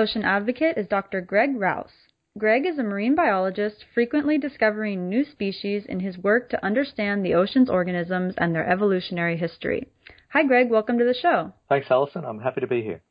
Ocean 0.00 0.24
advocate 0.24 0.78
is 0.78 0.88
Dr. 0.88 1.20
Greg 1.20 1.50
Rouse. 1.54 1.92
Greg 2.38 2.64
is 2.64 2.78
a 2.78 2.82
marine 2.82 3.14
biologist 3.14 3.84
frequently 3.92 4.38
discovering 4.38 5.10
new 5.10 5.22
species 5.24 5.84
in 5.86 6.00
his 6.00 6.16
work 6.16 6.48
to 6.48 6.64
understand 6.64 7.22
the 7.22 7.34
ocean's 7.34 7.68
organisms 7.68 8.32
and 8.38 8.54
their 8.54 8.66
evolutionary 8.66 9.36
history. 9.36 9.86
Hi, 10.30 10.42
Greg. 10.44 10.70
Welcome 10.70 10.98
to 10.98 11.04
the 11.04 11.12
show. 11.12 11.52
Thanks, 11.68 11.88
Allison. 11.90 12.24
I'm 12.24 12.40
happy 12.40 12.62
to 12.62 12.66
be 12.66 12.80
here. 12.80 13.02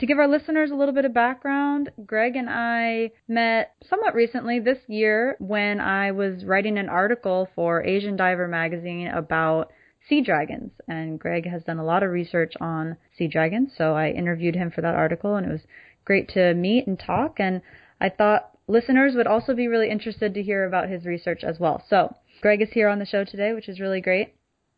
To 0.00 0.06
give 0.06 0.18
our 0.18 0.26
listeners 0.26 0.72
a 0.72 0.74
little 0.74 0.94
bit 0.94 1.04
of 1.04 1.14
background, 1.14 1.90
Greg 2.04 2.34
and 2.34 2.50
I 2.50 3.12
met 3.28 3.74
somewhat 3.88 4.16
recently 4.16 4.58
this 4.58 4.78
year 4.88 5.36
when 5.38 5.78
I 5.78 6.10
was 6.10 6.44
writing 6.44 6.78
an 6.78 6.88
article 6.88 7.48
for 7.54 7.84
Asian 7.84 8.16
Diver 8.16 8.48
magazine 8.48 9.06
about 9.06 9.70
sea 10.08 10.22
dragons. 10.22 10.72
And 10.88 11.20
Greg 11.20 11.46
has 11.48 11.62
done 11.64 11.78
a 11.78 11.84
lot 11.84 12.02
of 12.02 12.10
research 12.10 12.54
on 12.60 12.96
sea 13.16 13.28
dragons, 13.28 13.72
so 13.76 13.94
I 13.94 14.10
interviewed 14.10 14.54
him 14.54 14.70
for 14.70 14.80
that 14.80 14.94
article, 14.94 15.36
and 15.36 15.46
it 15.46 15.52
was 15.52 15.66
great 16.08 16.28
to 16.30 16.54
meet 16.54 16.86
and 16.86 16.98
talk. 16.98 17.38
And 17.38 17.60
I 18.00 18.08
thought 18.08 18.50
listeners 18.66 19.14
would 19.14 19.26
also 19.26 19.54
be 19.54 19.68
really 19.68 19.90
interested 19.90 20.32
to 20.34 20.42
hear 20.42 20.64
about 20.66 20.88
his 20.88 21.04
research 21.04 21.44
as 21.44 21.60
well. 21.60 21.84
So 21.88 22.14
Greg 22.40 22.62
is 22.62 22.70
here 22.72 22.88
on 22.88 22.98
the 22.98 23.06
show 23.06 23.24
today, 23.24 23.52
which 23.52 23.68
is 23.68 23.78
really 23.78 24.00
great. 24.00 24.34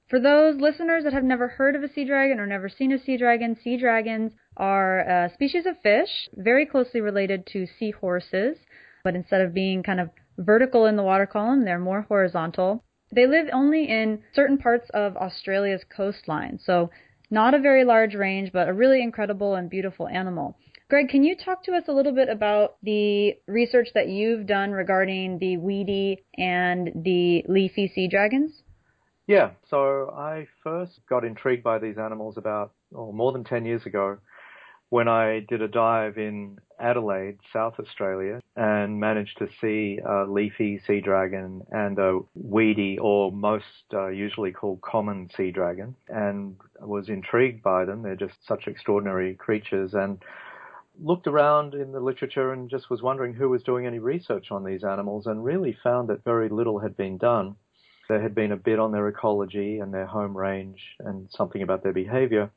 For 0.09 0.19
those 0.19 0.61
listeners 0.61 1.05
that 1.05 1.13
have 1.13 1.23
never 1.23 1.47
heard 1.47 1.77
of 1.77 1.85
a 1.85 1.93
sea 1.93 2.05
dragon 2.05 2.41
or 2.41 2.47
never 2.47 2.69
seen 2.69 2.91
a 2.91 2.99
sea 2.99 3.17
dragon, 3.17 3.57
sea 3.63 3.77
dragons 3.77 4.33
are 4.57 5.01
a 5.01 5.31
species 5.33 5.67
of 5.67 5.81
fish 5.85 6.29
very 6.35 6.67
closely 6.67 7.01
related 7.01 7.47
to 7.53 7.69
seahorses, 7.79 8.57
but 9.05 9.15
instead 9.15 9.41
of 9.41 9.55
being 9.55 9.85
kind 9.85 10.01
of 10.01 10.11
vertical 10.37 10.87
in 10.87 10.97
the 10.97 11.05
water 11.05 11.27
column, 11.27 11.65
they're 11.65 11.79
more 11.79 12.03
horizontal. 12.03 12.83
They 13.15 13.29
live 13.29 13.47
only 13.53 13.85
in 13.85 14.23
certain 14.35 14.59
parts 14.59 14.91
of 14.95 15.17
Australia's 15.17 15.85
coastline, 15.97 16.59
so 16.61 16.91
not 17.31 17.55
a 17.55 17.61
very 17.61 17.85
large 17.85 18.17
range, 18.17 18.51
but 18.53 18.69
a 18.69 18.73
really 18.73 19.01
incredible 19.01 19.55
and 19.55 19.71
beautiful 19.71 20.09
animal. 20.09 20.57
Greg, 20.91 21.09
can 21.09 21.23
you 21.23 21.37
talk 21.37 21.63
to 21.63 21.73
us 21.73 21.85
a 21.87 21.93
little 21.93 22.13
bit 22.13 22.29
about 22.29 22.75
the 22.83 23.35
research 23.47 23.91
that 23.95 24.09
you've 24.09 24.45
done 24.45 24.73
regarding 24.73 25.39
the 25.39 25.57
weedy 25.57 26.25
and 26.37 26.91
the 27.05 27.45
leafy 27.47 27.87
sea 27.95 28.09
dragons? 28.09 28.63
Yeah, 29.29 29.51
so 29.69 30.11
I 30.11 30.49
first 30.65 30.99
got 31.09 31.25
intrigued 31.25 31.63
by 31.63 31.79
these 31.79 31.97
animals 31.97 32.37
about 32.37 32.73
oh, 32.93 33.13
more 33.13 33.31
than 33.31 33.45
10 33.45 33.67
years 33.67 33.87
ago 33.87 34.19
when 34.89 35.07
I 35.07 35.47
did 35.49 35.63
a 35.63 35.69
dive 35.69 36.19
in 36.19 36.59
Adelaide, 36.81 37.39
South 37.53 37.75
Australia, 37.79 38.41
and 38.57 38.99
managed 38.99 39.39
to 39.39 39.47
see 39.61 40.01
a 40.05 40.25
leafy 40.25 40.81
sea 40.89 41.01
dragon 41.01 41.63
and 41.71 41.97
a 42.01 42.19
weedy, 42.35 42.99
or 42.99 43.31
most 43.31 43.65
uh, 43.95 44.09
usually 44.09 44.51
called 44.51 44.81
common 44.81 45.31
sea 45.37 45.53
dragon, 45.53 45.95
and 46.09 46.57
was 46.81 47.09
intrigued 47.09 47.63
by 47.63 47.85
them. 47.85 48.03
They're 48.03 48.17
just 48.17 48.45
such 48.49 48.67
extraordinary 48.67 49.37
creatures, 49.37 49.95
and 49.95 50.19
looked 51.03 51.27
around 51.27 51.75
in 51.75 51.93
the 51.93 52.01
literature 52.01 52.53
and 52.53 52.71
just 52.71 52.91
was 52.91 53.03
wondering 53.03 53.35
who 53.35 53.49
was 53.49 53.63
doing 53.63 53.87
any 53.87 53.99
research 53.99 54.51
on 54.51 54.65
these 54.65 54.85
animals, 54.85 55.27
and 55.27 55.45
really 55.45 55.77
found 55.83 56.09
that 56.09 56.25
very 56.25 56.49
little 56.49 56.79
had 56.81 56.97
been 56.97 57.19
done. 57.19 57.57
There 58.09 58.21
had 58.21 58.35
been 58.35 58.53
a 58.53 58.57
bit 58.57 58.79
on 58.79 58.93
their 58.93 59.09
ecology 59.09 59.79
and 59.79 59.95
their 59.95 60.07
home 60.07 60.37
range 60.37 60.81
and 60.99 61.29
something 61.31 61.63
about 61.63 61.83
their 61.83 61.93
behavior 61.93 62.51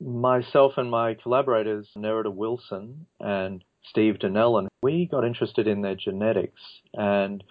myself 0.00 0.74
and 0.76 0.90
my 0.90 1.14
collaborators, 1.14 1.88
Nerida 1.96 2.32
Wilson 2.32 3.06
and 3.20 3.64
Steve 3.84 4.18
Donnellan, 4.18 4.68
we 4.82 5.06
got 5.06 5.24
interested 5.24 5.66
in 5.66 5.82
their 5.82 5.94
genetics 5.94 6.60
and 6.94 7.42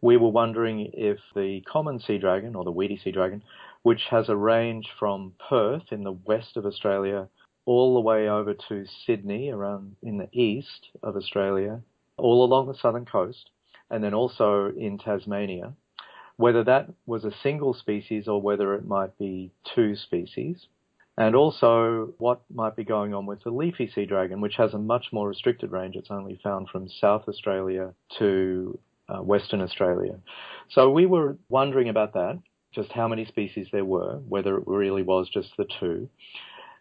we 0.00 0.16
were 0.16 0.28
wondering 0.28 0.90
if 0.92 1.18
the 1.34 1.62
common 1.62 2.00
sea 2.00 2.18
dragon 2.18 2.54
or 2.54 2.64
the 2.64 2.70
weedy 2.70 2.98
sea 3.02 3.12
dragon, 3.12 3.42
which 3.82 4.02
has 4.10 4.28
a 4.28 4.36
range 4.36 4.88
from 4.98 5.32
Perth 5.48 5.90
in 5.90 6.04
the 6.04 6.12
west 6.12 6.56
of 6.56 6.66
Australia 6.66 7.28
all 7.66 7.94
the 7.94 8.00
way 8.00 8.28
over 8.28 8.54
to 8.68 8.86
Sydney 9.04 9.50
around 9.50 9.96
in 10.02 10.18
the 10.18 10.28
east 10.32 10.88
of 11.02 11.16
Australia, 11.16 11.80
all 12.16 12.44
along 12.44 12.68
the 12.68 12.78
southern 12.78 13.04
coast, 13.04 13.50
and 13.90 14.02
then 14.02 14.14
also 14.14 14.72
in 14.76 14.98
Tasmania, 14.98 15.74
whether 16.36 16.64
that 16.64 16.88
was 17.04 17.24
a 17.24 17.34
single 17.42 17.74
species 17.74 18.28
or 18.28 18.40
whether 18.40 18.74
it 18.74 18.86
might 18.86 19.18
be 19.18 19.50
two 19.74 19.96
species 19.96 20.66
and 21.18 21.34
also 21.34 22.12
what 22.18 22.42
might 22.52 22.76
be 22.76 22.84
going 22.84 23.14
on 23.14 23.26
with 23.26 23.42
the 23.42 23.50
leafy 23.50 23.90
sea 23.94 24.04
dragon, 24.04 24.40
which 24.40 24.56
has 24.56 24.74
a 24.74 24.78
much 24.78 25.06
more 25.12 25.28
restricted 25.28 25.72
range. 25.72 25.96
It's 25.96 26.10
only 26.10 26.38
found 26.42 26.68
from 26.68 26.88
South 26.88 27.24
Australia 27.26 27.94
to 28.18 28.78
uh, 29.08 29.22
Western 29.22 29.62
Australia. 29.62 30.18
So 30.70 30.90
we 30.90 31.06
were 31.06 31.38
wondering 31.48 31.88
about 31.88 32.12
that, 32.14 32.38
just 32.74 32.92
how 32.92 33.08
many 33.08 33.24
species 33.24 33.68
there 33.72 33.84
were, 33.84 34.18
whether 34.28 34.58
it 34.58 34.64
really 34.66 35.02
was 35.02 35.30
just 35.32 35.48
the 35.56 35.66
two. 35.80 36.10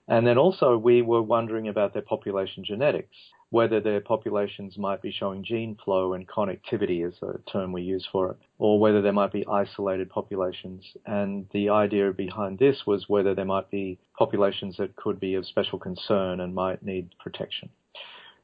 And 0.07 0.25
then 0.25 0.37
also 0.37 0.77
we 0.77 1.01
were 1.01 1.21
wondering 1.21 1.67
about 1.67 1.93
their 1.93 2.01
population 2.01 2.63
genetics 2.63 3.15
whether 3.55 3.79
their 3.79 4.01
populations 4.01 4.77
might 4.77 5.01
be 5.01 5.11
showing 5.11 5.43
gene 5.43 5.77
flow 5.83 6.13
and 6.13 6.27
connectivity 6.27 7.07
is 7.07 7.15
a 7.21 7.37
term 7.49 7.71
we 7.71 7.81
use 7.81 8.05
for 8.11 8.31
it, 8.31 8.37
or 8.57 8.79
whether 8.79 9.01
there 9.01 9.13
might 9.13 9.31
be 9.31 9.47
isolated 9.47 10.09
populations. 10.09 10.83
And 11.05 11.47
the 11.53 11.69
idea 11.69 12.11
behind 12.11 12.59
this 12.59 12.83
was 12.85 13.07
whether 13.07 13.33
there 13.33 13.45
might 13.45 13.69
be 13.69 13.97
populations 14.17 14.75
that 14.77 14.95
could 14.97 15.19
be 15.21 15.35
of 15.35 15.45
special 15.45 15.79
concern 15.79 16.41
and 16.41 16.53
might 16.53 16.83
need 16.83 17.15
protection. 17.19 17.69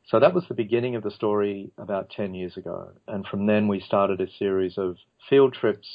So 0.06 0.20
that 0.20 0.34
was 0.34 0.46
the 0.48 0.54
beginning 0.54 0.96
of 0.96 1.04
the 1.04 1.12
story 1.12 1.72
about 1.78 2.10
10 2.12 2.34
years 2.34 2.56
ago. 2.56 2.92
And 3.08 3.26
from 3.26 3.46
then 3.48 3.68
we 3.68 3.80
started 3.82 4.22
a 4.22 4.32
series 4.40 4.78
of 4.78 4.96
field 5.30 5.54
trips 5.54 5.88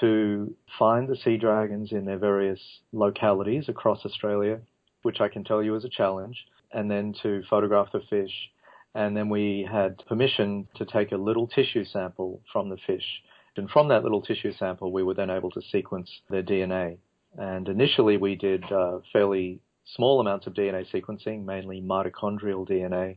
to 0.00 0.54
find 0.78 1.08
the 1.08 1.16
sea 1.16 1.36
dragons 1.36 1.92
in 1.92 2.04
their 2.04 2.18
various 2.18 2.60
localities 2.92 3.68
across 3.68 4.04
Australia, 4.04 4.60
which 5.04 5.20
I 5.20 5.28
can 5.28 5.44
tell 5.44 5.62
you 5.62 5.76
is 5.76 5.84
a 5.84 5.88
challenge, 5.88 6.36
and 6.72 6.90
then 6.90 7.14
to 7.22 7.42
photograph 7.48 7.92
the 7.92 8.00
fish 8.10 8.50
and 8.94 9.16
then 9.16 9.28
we 9.28 9.66
had 9.70 9.98
permission 10.06 10.68
to 10.76 10.84
take 10.84 11.12
a 11.12 11.16
little 11.16 11.48
tissue 11.48 11.84
sample 11.84 12.40
from 12.52 12.68
the 12.68 12.76
fish. 12.86 13.22
And 13.56 13.68
from 13.68 13.88
that 13.88 14.02
little 14.02 14.22
tissue 14.22 14.52
sample, 14.52 14.92
we 14.92 15.02
were 15.02 15.14
then 15.14 15.30
able 15.30 15.50
to 15.52 15.62
sequence 15.62 16.10
their 16.30 16.42
DNA. 16.42 16.98
And 17.36 17.68
initially, 17.68 18.16
we 18.16 18.36
did 18.36 18.64
uh, 18.70 19.00
fairly 19.12 19.60
small 19.84 20.20
amounts 20.20 20.46
of 20.46 20.54
DNA 20.54 20.86
sequencing, 20.92 21.44
mainly 21.44 21.80
mitochondrial 21.80 22.68
DNA. 22.68 23.16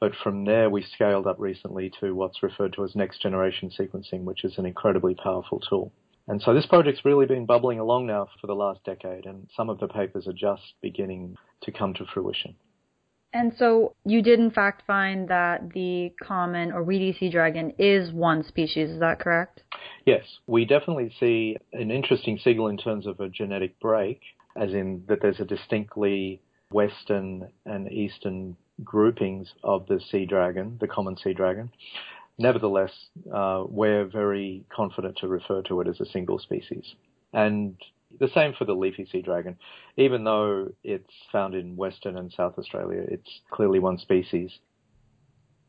But 0.00 0.12
from 0.22 0.44
there, 0.44 0.70
we 0.70 0.82
scaled 0.94 1.26
up 1.26 1.36
recently 1.38 1.92
to 2.00 2.14
what's 2.14 2.42
referred 2.42 2.72
to 2.74 2.84
as 2.84 2.96
next 2.96 3.20
generation 3.20 3.70
sequencing, 3.78 4.24
which 4.24 4.44
is 4.44 4.56
an 4.56 4.66
incredibly 4.66 5.14
powerful 5.14 5.60
tool. 5.60 5.92
And 6.28 6.40
so 6.40 6.54
this 6.54 6.66
project's 6.66 7.04
really 7.04 7.26
been 7.26 7.46
bubbling 7.46 7.80
along 7.80 8.06
now 8.06 8.28
for 8.40 8.46
the 8.46 8.54
last 8.54 8.84
decade, 8.84 9.26
and 9.26 9.48
some 9.56 9.68
of 9.68 9.78
the 9.80 9.88
papers 9.88 10.26
are 10.26 10.32
just 10.32 10.62
beginning 10.80 11.36
to 11.62 11.72
come 11.72 11.94
to 11.94 12.04
fruition. 12.12 12.54
And 13.34 13.52
so 13.58 13.94
you 14.04 14.22
did 14.22 14.38
in 14.38 14.50
fact 14.50 14.82
find 14.86 15.28
that 15.28 15.72
the 15.72 16.12
common 16.22 16.70
or 16.70 16.84
weedy 16.84 17.16
sea 17.18 17.30
dragon 17.30 17.72
is 17.78 18.12
one 18.12 18.44
species, 18.44 18.90
is 18.90 19.00
that 19.00 19.20
correct? 19.20 19.62
Yes, 20.04 20.22
we 20.46 20.64
definitely 20.64 21.12
see 21.18 21.56
an 21.72 21.90
interesting 21.90 22.38
signal 22.38 22.68
in 22.68 22.76
terms 22.76 23.06
of 23.06 23.20
a 23.20 23.30
genetic 23.30 23.80
break, 23.80 24.20
as 24.54 24.70
in 24.72 25.04
that 25.08 25.22
there's 25.22 25.40
a 25.40 25.46
distinctly 25.46 26.42
western 26.70 27.48
and 27.64 27.90
eastern 27.90 28.56
groupings 28.84 29.52
of 29.62 29.86
the 29.86 30.00
sea 30.10 30.26
dragon, 30.26 30.76
the 30.80 30.88
common 30.88 31.16
sea 31.16 31.32
dragon. 31.32 31.70
Nevertheless, 32.38 32.90
uh, 33.32 33.64
we're 33.68 34.06
very 34.06 34.64
confident 34.74 35.18
to 35.18 35.28
refer 35.28 35.62
to 35.62 35.80
it 35.80 35.88
as 35.88 36.00
a 36.00 36.06
single 36.06 36.38
species. 36.38 36.94
And 37.32 37.76
the 38.18 38.28
same 38.28 38.52
for 38.54 38.64
the 38.64 38.74
leafy 38.74 39.06
sea 39.10 39.22
dragon. 39.22 39.56
Even 39.96 40.24
though 40.24 40.68
it's 40.82 41.12
found 41.30 41.54
in 41.54 41.76
Western 41.76 42.16
and 42.16 42.32
South 42.32 42.58
Australia, 42.58 43.04
it's 43.08 43.40
clearly 43.50 43.78
one 43.78 43.98
species. 43.98 44.50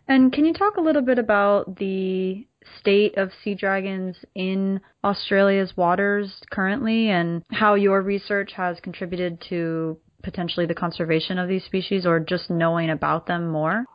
And 0.07 0.33
can 0.33 0.45
you 0.45 0.53
talk 0.53 0.75
a 0.75 0.81
little 0.81 1.01
bit 1.01 1.17
about 1.17 1.77
the 1.77 2.45
state 2.79 3.17
of 3.17 3.31
sea 3.43 3.55
dragons 3.55 4.17
in 4.35 4.81
Australia's 5.03 5.75
waters 5.77 6.41
currently 6.51 7.09
and 7.09 7.43
how 7.51 7.75
your 7.75 8.01
research 8.01 8.51
has 8.53 8.79
contributed 8.81 9.41
to 9.49 9.97
potentially 10.21 10.65
the 10.65 10.75
conservation 10.75 11.37
of 11.37 11.47
these 11.47 11.63
species 11.63 12.05
or 12.05 12.19
just 12.19 12.49
knowing 12.49 12.89
about 12.89 13.27
them 13.27 13.47
more? 13.47 13.85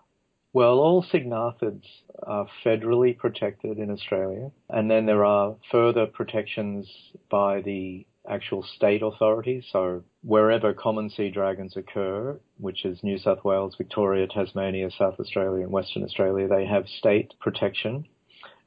Well, 0.55 0.79
all 0.79 1.05
syngnathids 1.05 1.85
are 2.23 2.47
federally 2.65 3.17
protected 3.17 3.79
in 3.79 3.91
Australia, 3.91 4.51
and 4.71 4.91
then 4.91 5.05
there 5.05 5.25
are 5.25 5.57
further 5.71 6.07
protections 6.07 6.91
by 7.31 7.61
the 7.61 8.07
actual 8.29 8.63
state 8.63 9.03
authorities. 9.03 9.67
So 9.71 10.05
wherever 10.23 10.73
common 10.73 11.11
sea 11.11 11.31
dragons 11.31 11.77
occur, 11.77 12.41
which 12.59 12.85
is 12.85 13.03
New 13.03 13.19
South 13.19 13.45
Wales, 13.45 13.75
Victoria, 13.77 14.27
Tasmania, 14.27 14.91
South 14.91 15.21
Australia, 15.21 15.65
and 15.65 15.73
Western 15.73 16.03
Australia, 16.03 16.49
they 16.49 16.67
have 16.67 16.89
state 16.89 17.35
protection. 17.41 18.07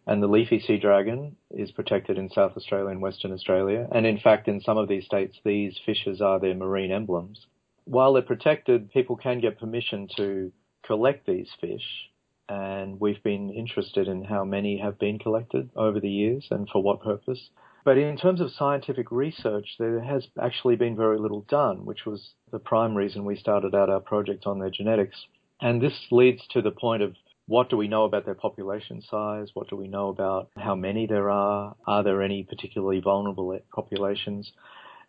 And 0.07 0.21
the 0.21 0.27
leafy 0.27 0.59
sea 0.59 0.77
dragon 0.77 1.35
is 1.51 1.71
protected 1.71 2.17
in 2.17 2.29
South 2.29 2.53
Australia 2.57 2.89
and 2.89 3.01
Western 3.01 3.31
Australia. 3.31 3.87
And 3.91 4.05
in 4.05 4.19
fact, 4.19 4.47
in 4.47 4.61
some 4.61 4.77
of 4.77 4.87
these 4.87 5.05
states, 5.05 5.37
these 5.43 5.79
fishes 5.85 6.21
are 6.21 6.39
their 6.39 6.55
marine 6.55 6.91
emblems. 6.91 7.45
While 7.85 8.13
they're 8.13 8.23
protected, 8.23 8.91
people 8.91 9.15
can 9.15 9.39
get 9.41 9.59
permission 9.59 10.07
to 10.17 10.51
collect 10.85 11.25
these 11.25 11.49
fish 11.59 12.09
and 12.51 12.99
we've 12.99 13.23
been 13.23 13.49
interested 13.49 14.09
in 14.09 14.25
how 14.25 14.43
many 14.43 14.77
have 14.77 14.99
been 14.99 15.17
collected 15.17 15.69
over 15.75 16.01
the 16.01 16.09
years 16.09 16.47
and 16.51 16.67
for 16.69 16.83
what 16.83 17.01
purpose. 17.01 17.49
But 17.85 17.97
in 17.97 18.17
terms 18.17 18.41
of 18.41 18.51
scientific 18.51 19.09
research, 19.09 19.75
there 19.79 20.01
has 20.01 20.27
actually 20.39 20.75
been 20.75 20.97
very 20.97 21.17
little 21.17 21.45
done, 21.47 21.85
which 21.85 22.05
was 22.05 22.33
the 22.51 22.59
prime 22.59 22.93
reason 22.93 23.23
we 23.23 23.37
started 23.37 23.73
out 23.73 23.89
our 23.89 24.01
project 24.01 24.45
on 24.45 24.59
their 24.59 24.69
genetics. 24.69 25.25
And 25.61 25.81
this 25.81 25.93
leads 26.11 26.45
to 26.49 26.61
the 26.61 26.71
point 26.71 27.03
of 27.03 27.15
what 27.47 27.69
do 27.69 27.77
we 27.77 27.87
know 27.87 28.03
about 28.03 28.25
their 28.25 28.35
population 28.35 29.01
size? 29.01 29.49
What 29.53 29.69
do 29.69 29.77
we 29.77 29.87
know 29.87 30.09
about 30.09 30.49
how 30.57 30.75
many 30.75 31.07
there 31.07 31.29
are? 31.29 31.75
Are 31.87 32.03
there 32.03 32.21
any 32.21 32.43
particularly 32.43 32.99
vulnerable 32.99 33.57
populations? 33.73 34.51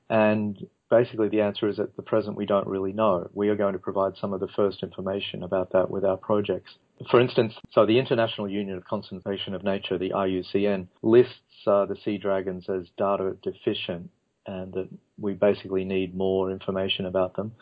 And 0.08 0.66
basically 0.92 1.30
the 1.30 1.40
answer 1.40 1.68
is 1.68 1.80
at 1.80 1.96
the 1.96 2.02
present 2.02 2.36
we 2.36 2.44
don't 2.44 2.66
really 2.66 2.92
know. 2.92 3.26
We 3.32 3.48
are 3.48 3.56
going 3.56 3.72
to 3.72 3.78
provide 3.78 4.12
some 4.20 4.34
of 4.34 4.40
the 4.40 4.48
first 4.54 4.82
information 4.82 5.42
about 5.42 5.72
that 5.72 5.90
with 5.90 6.04
our 6.04 6.18
projects. 6.18 6.74
For 7.10 7.18
instance, 7.18 7.54
so 7.70 7.86
the 7.86 7.98
International 7.98 8.46
Union 8.46 8.76
of 8.76 8.84
Conservation 8.84 9.54
of 9.54 9.64
Nature, 9.64 9.96
the 9.96 10.10
IUCN, 10.10 10.88
lists 11.00 11.32
uh, 11.66 11.86
the 11.86 11.96
sea 12.04 12.18
dragons 12.18 12.68
as 12.68 12.88
data 12.98 13.34
deficient 13.42 14.10
and 14.46 14.74
that 14.74 14.88
we 15.18 15.32
basically 15.32 15.84
need 15.84 16.14
more 16.14 16.50
information 16.50 17.06
about 17.06 17.36
them. 17.36 17.52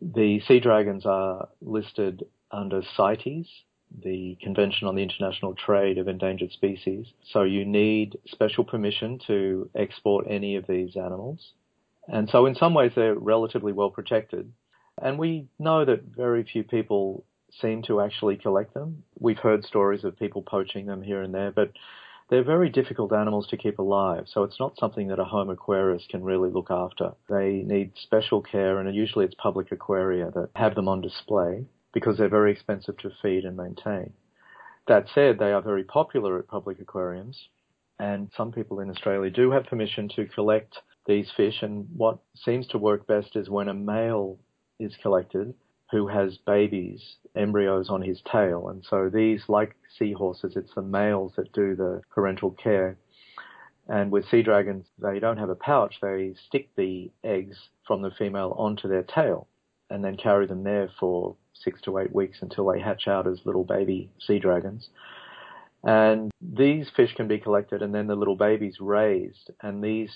The 0.00 0.40
sea 0.46 0.60
dragons 0.60 1.04
are 1.06 1.48
listed 1.60 2.24
under 2.52 2.82
CITES, 2.96 3.48
the 4.04 4.38
Convention 4.40 4.86
on 4.86 4.94
the 4.94 5.02
International 5.02 5.54
Trade 5.54 5.98
of 5.98 6.06
Endangered 6.06 6.52
Species. 6.52 7.06
So 7.32 7.42
you 7.42 7.64
need 7.64 8.16
special 8.26 8.64
permission 8.64 9.18
to 9.26 9.68
export 9.74 10.26
any 10.28 10.54
of 10.54 10.66
these 10.68 10.96
animals. 10.96 11.52
And 12.08 12.28
so 12.28 12.46
in 12.46 12.54
some 12.54 12.74
ways 12.74 12.92
they're 12.94 13.14
relatively 13.14 13.72
well 13.72 13.90
protected. 13.90 14.52
And 15.00 15.18
we 15.18 15.48
know 15.58 15.84
that 15.84 16.04
very 16.04 16.44
few 16.44 16.62
people 16.62 17.24
seem 17.60 17.82
to 17.82 18.00
actually 18.00 18.36
collect 18.36 18.74
them. 18.74 19.02
We've 19.18 19.38
heard 19.38 19.64
stories 19.64 20.04
of 20.04 20.18
people 20.18 20.42
poaching 20.42 20.86
them 20.86 21.02
here 21.02 21.22
and 21.22 21.34
there, 21.34 21.50
but 21.50 21.72
they're 22.30 22.44
very 22.44 22.70
difficult 22.70 23.12
animals 23.12 23.46
to 23.48 23.56
keep 23.56 23.78
alive, 23.78 24.24
so 24.26 24.44
it's 24.44 24.58
not 24.58 24.78
something 24.78 25.08
that 25.08 25.18
a 25.18 25.24
home 25.24 25.54
aquarist 25.54 26.08
can 26.08 26.24
really 26.24 26.50
look 26.50 26.70
after. 26.70 27.12
They 27.28 27.62
need 27.66 27.92
special 27.96 28.40
care, 28.40 28.78
and 28.78 28.94
usually 28.94 29.26
it's 29.26 29.34
public 29.34 29.70
aquaria 29.72 30.30
that 30.30 30.48
have 30.56 30.74
them 30.74 30.88
on 30.88 31.02
display 31.02 31.66
because 31.92 32.16
they're 32.16 32.28
very 32.28 32.50
expensive 32.50 32.96
to 32.98 33.10
feed 33.20 33.44
and 33.44 33.56
maintain. 33.56 34.14
That 34.88 35.06
said, 35.14 35.38
they 35.38 35.52
are 35.52 35.60
very 35.60 35.84
popular 35.84 36.38
at 36.38 36.48
public 36.48 36.80
aquariums, 36.80 37.48
and 37.98 38.30
some 38.36 38.52
people 38.52 38.80
in 38.80 38.90
Australia 38.90 39.30
do 39.30 39.50
have 39.50 39.66
permission 39.66 40.08
to 40.16 40.26
collect 40.26 40.78
these 41.06 41.30
fish, 41.36 41.62
and 41.62 41.86
what 41.96 42.18
seems 42.34 42.66
to 42.68 42.78
work 42.78 43.06
best 43.06 43.36
is 43.36 43.48
when 43.48 43.68
a 43.68 43.74
male 43.74 44.38
is 44.78 44.96
collected 45.02 45.54
who 45.90 46.08
has 46.08 46.38
babies, 46.38 47.16
embryos 47.36 47.88
on 47.90 48.02
his 48.02 48.20
tail. 48.30 48.68
And 48.68 48.84
so 48.88 49.08
these, 49.08 49.42
like 49.48 49.76
seahorses, 49.98 50.56
it's 50.56 50.74
the 50.74 50.82
males 50.82 51.32
that 51.36 51.52
do 51.52 51.76
the 51.76 52.02
parental 52.10 52.50
care. 52.50 52.96
And 53.88 54.10
with 54.10 54.28
sea 54.28 54.42
dragons, 54.42 54.86
they 54.98 55.18
don't 55.20 55.36
have 55.36 55.50
a 55.50 55.54
pouch. 55.54 55.96
They 56.00 56.34
stick 56.48 56.70
the 56.76 57.10
eggs 57.22 57.56
from 57.86 58.02
the 58.02 58.10
female 58.10 58.54
onto 58.58 58.88
their 58.88 59.02
tail 59.02 59.46
and 59.90 60.02
then 60.02 60.16
carry 60.16 60.46
them 60.46 60.64
there 60.64 60.90
for 60.98 61.36
six 61.52 61.80
to 61.82 61.98
eight 61.98 62.14
weeks 62.14 62.38
until 62.40 62.66
they 62.66 62.80
hatch 62.80 63.06
out 63.06 63.26
as 63.26 63.38
little 63.44 63.64
baby 63.64 64.10
sea 64.18 64.38
dragons. 64.38 64.88
And 65.84 66.30
these 66.40 66.88
fish 66.96 67.14
can 67.14 67.28
be 67.28 67.38
collected 67.38 67.82
and 67.82 67.94
then 67.94 68.06
the 68.06 68.14
little 68.14 68.36
babies 68.36 68.76
raised. 68.80 69.50
And 69.62 69.84
these 69.84 70.10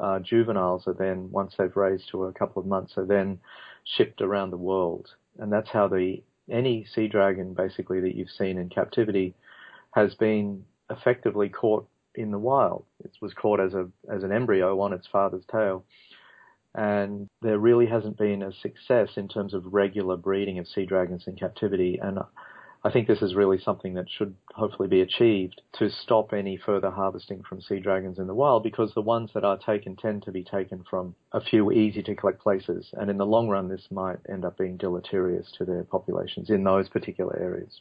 uh, 0.00 0.18
juveniles 0.18 0.86
are 0.86 0.92
then, 0.92 1.30
once 1.30 1.54
they've 1.56 1.74
raised 1.74 2.10
to 2.10 2.24
a 2.24 2.32
couple 2.32 2.60
of 2.60 2.68
months, 2.68 2.92
are 2.98 3.06
then 3.06 3.40
shipped 3.84 4.20
around 4.20 4.50
the 4.50 4.58
world. 4.58 5.08
And 5.38 5.50
that's 5.50 5.70
how 5.70 5.88
the 5.88 6.22
any 6.50 6.86
sea 6.94 7.08
dragon 7.08 7.54
basically 7.54 8.00
that 8.00 8.14
you've 8.14 8.30
seen 8.30 8.58
in 8.58 8.68
captivity 8.68 9.34
has 9.92 10.14
been 10.14 10.64
effectively 10.90 11.48
caught 11.48 11.86
in 12.14 12.30
the 12.30 12.38
wild. 12.38 12.84
It 13.04 13.12
was 13.20 13.32
caught 13.32 13.60
as 13.60 13.74
a 13.74 13.88
as 14.12 14.22
an 14.24 14.32
embryo 14.32 14.80
on 14.80 14.92
its 14.92 15.06
father's 15.06 15.44
tail. 15.50 15.84
And 16.74 17.28
there 17.40 17.58
really 17.58 17.86
hasn't 17.86 18.18
been 18.18 18.42
a 18.42 18.52
success 18.52 19.10
in 19.16 19.28
terms 19.28 19.54
of 19.54 19.72
regular 19.72 20.16
breeding 20.16 20.58
of 20.58 20.68
sea 20.68 20.84
dragons 20.84 21.24
in 21.26 21.36
captivity. 21.36 21.98
And 22.00 22.18
I 22.84 22.92
think 22.92 23.08
this 23.08 23.22
is 23.22 23.34
really 23.34 23.58
something 23.58 23.94
that 23.94 24.08
should 24.08 24.34
hopefully 24.54 24.88
be 24.88 25.00
achieved 25.00 25.60
to 25.78 25.90
stop 25.90 26.32
any 26.32 26.56
further 26.56 26.90
harvesting 26.90 27.42
from 27.42 27.60
sea 27.60 27.80
dragons 27.80 28.18
in 28.18 28.28
the 28.28 28.34
wild 28.34 28.62
because 28.62 28.94
the 28.94 29.02
ones 29.02 29.30
that 29.34 29.44
are 29.44 29.58
taken 29.58 29.96
tend 29.96 30.22
to 30.24 30.32
be 30.32 30.44
taken 30.44 30.84
from 30.88 31.14
a 31.32 31.40
few 31.40 31.72
easy 31.72 32.02
to 32.04 32.14
collect 32.14 32.40
places. 32.40 32.88
And 32.92 33.10
in 33.10 33.18
the 33.18 33.26
long 33.26 33.48
run, 33.48 33.68
this 33.68 33.88
might 33.90 34.18
end 34.28 34.44
up 34.44 34.58
being 34.58 34.76
deleterious 34.76 35.50
to 35.58 35.64
their 35.64 35.82
populations 35.82 36.50
in 36.50 36.62
those 36.62 36.88
particular 36.88 37.36
areas. 37.38 37.80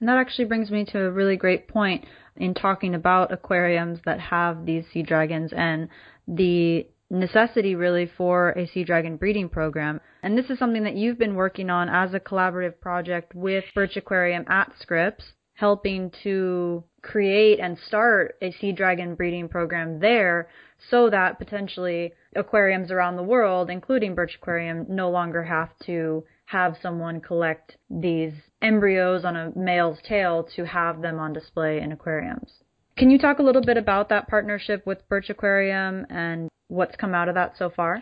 And 0.00 0.08
that 0.08 0.18
actually 0.18 0.44
brings 0.46 0.70
me 0.70 0.84
to 0.86 1.06
a 1.06 1.10
really 1.10 1.36
great 1.36 1.66
point 1.66 2.04
in 2.36 2.54
talking 2.54 2.94
about 2.94 3.32
aquariums 3.32 3.98
that 4.04 4.20
have 4.20 4.64
these 4.64 4.84
sea 4.92 5.02
dragons 5.02 5.52
and 5.52 5.88
the 6.28 6.86
necessity 7.10 7.74
really 7.74 8.10
for 8.16 8.50
a 8.50 8.66
sea 8.66 8.84
dragon 8.84 9.16
breeding 9.16 9.48
program. 9.48 10.00
And 10.22 10.36
this 10.36 10.50
is 10.50 10.58
something 10.58 10.84
that 10.84 10.96
you've 10.96 11.18
been 11.18 11.34
working 11.34 11.70
on 11.70 11.88
as 11.88 12.14
a 12.14 12.20
collaborative 12.20 12.80
project 12.80 13.34
with 13.34 13.64
Birch 13.74 13.96
Aquarium 13.96 14.44
at 14.48 14.72
Scripps, 14.80 15.24
helping 15.54 16.10
to 16.22 16.82
create 17.02 17.60
and 17.60 17.78
start 17.86 18.36
a 18.42 18.50
sea 18.52 18.72
dragon 18.72 19.14
breeding 19.14 19.48
program 19.48 20.00
there 20.00 20.48
so 20.90 21.08
that 21.10 21.38
potentially 21.38 22.12
aquariums 22.34 22.90
around 22.90 23.16
the 23.16 23.22
world, 23.22 23.70
including 23.70 24.14
Birch 24.14 24.34
Aquarium, 24.34 24.86
no 24.88 25.10
longer 25.10 25.44
have 25.44 25.70
to 25.86 26.24
have 26.46 26.76
someone 26.82 27.20
collect 27.20 27.76
these 27.88 28.32
embryos 28.60 29.24
on 29.24 29.36
a 29.36 29.52
male's 29.56 29.98
tail 30.06 30.46
to 30.56 30.64
have 30.66 31.00
them 31.00 31.18
on 31.18 31.32
display 31.32 31.80
in 31.80 31.92
aquariums. 31.92 32.50
Can 32.96 33.10
you 33.10 33.18
talk 33.18 33.38
a 33.38 33.42
little 33.42 33.62
bit 33.62 33.76
about 33.76 34.08
that 34.10 34.28
partnership 34.28 34.86
with 34.86 35.08
Birch 35.08 35.30
Aquarium 35.30 36.06
and 36.10 36.48
what's 36.68 36.96
come 36.96 37.14
out 37.14 37.28
of 37.28 37.34
that 37.34 37.54
so 37.58 37.70
far? 37.70 38.00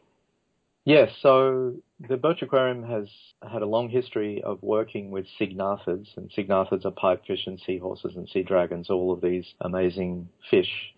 Yes, 0.84 1.12
so 1.20 1.74
the 2.08 2.16
Birch 2.16 2.42
Aquarium 2.42 2.82
has 2.82 3.08
had 3.48 3.62
a 3.62 3.66
long 3.66 3.88
history 3.88 4.42
of 4.42 4.58
working 4.62 5.12
with 5.12 5.26
syngnathids, 5.40 6.08
and 6.16 6.30
syngnathids 6.36 6.84
are 6.84 6.90
pipefish 6.90 7.46
and 7.46 7.60
seahorses 7.64 8.16
and 8.16 8.28
sea 8.28 8.42
dragons, 8.42 8.90
all 8.90 9.12
of 9.12 9.20
these 9.20 9.54
amazing 9.60 10.28
fish. 10.50 10.92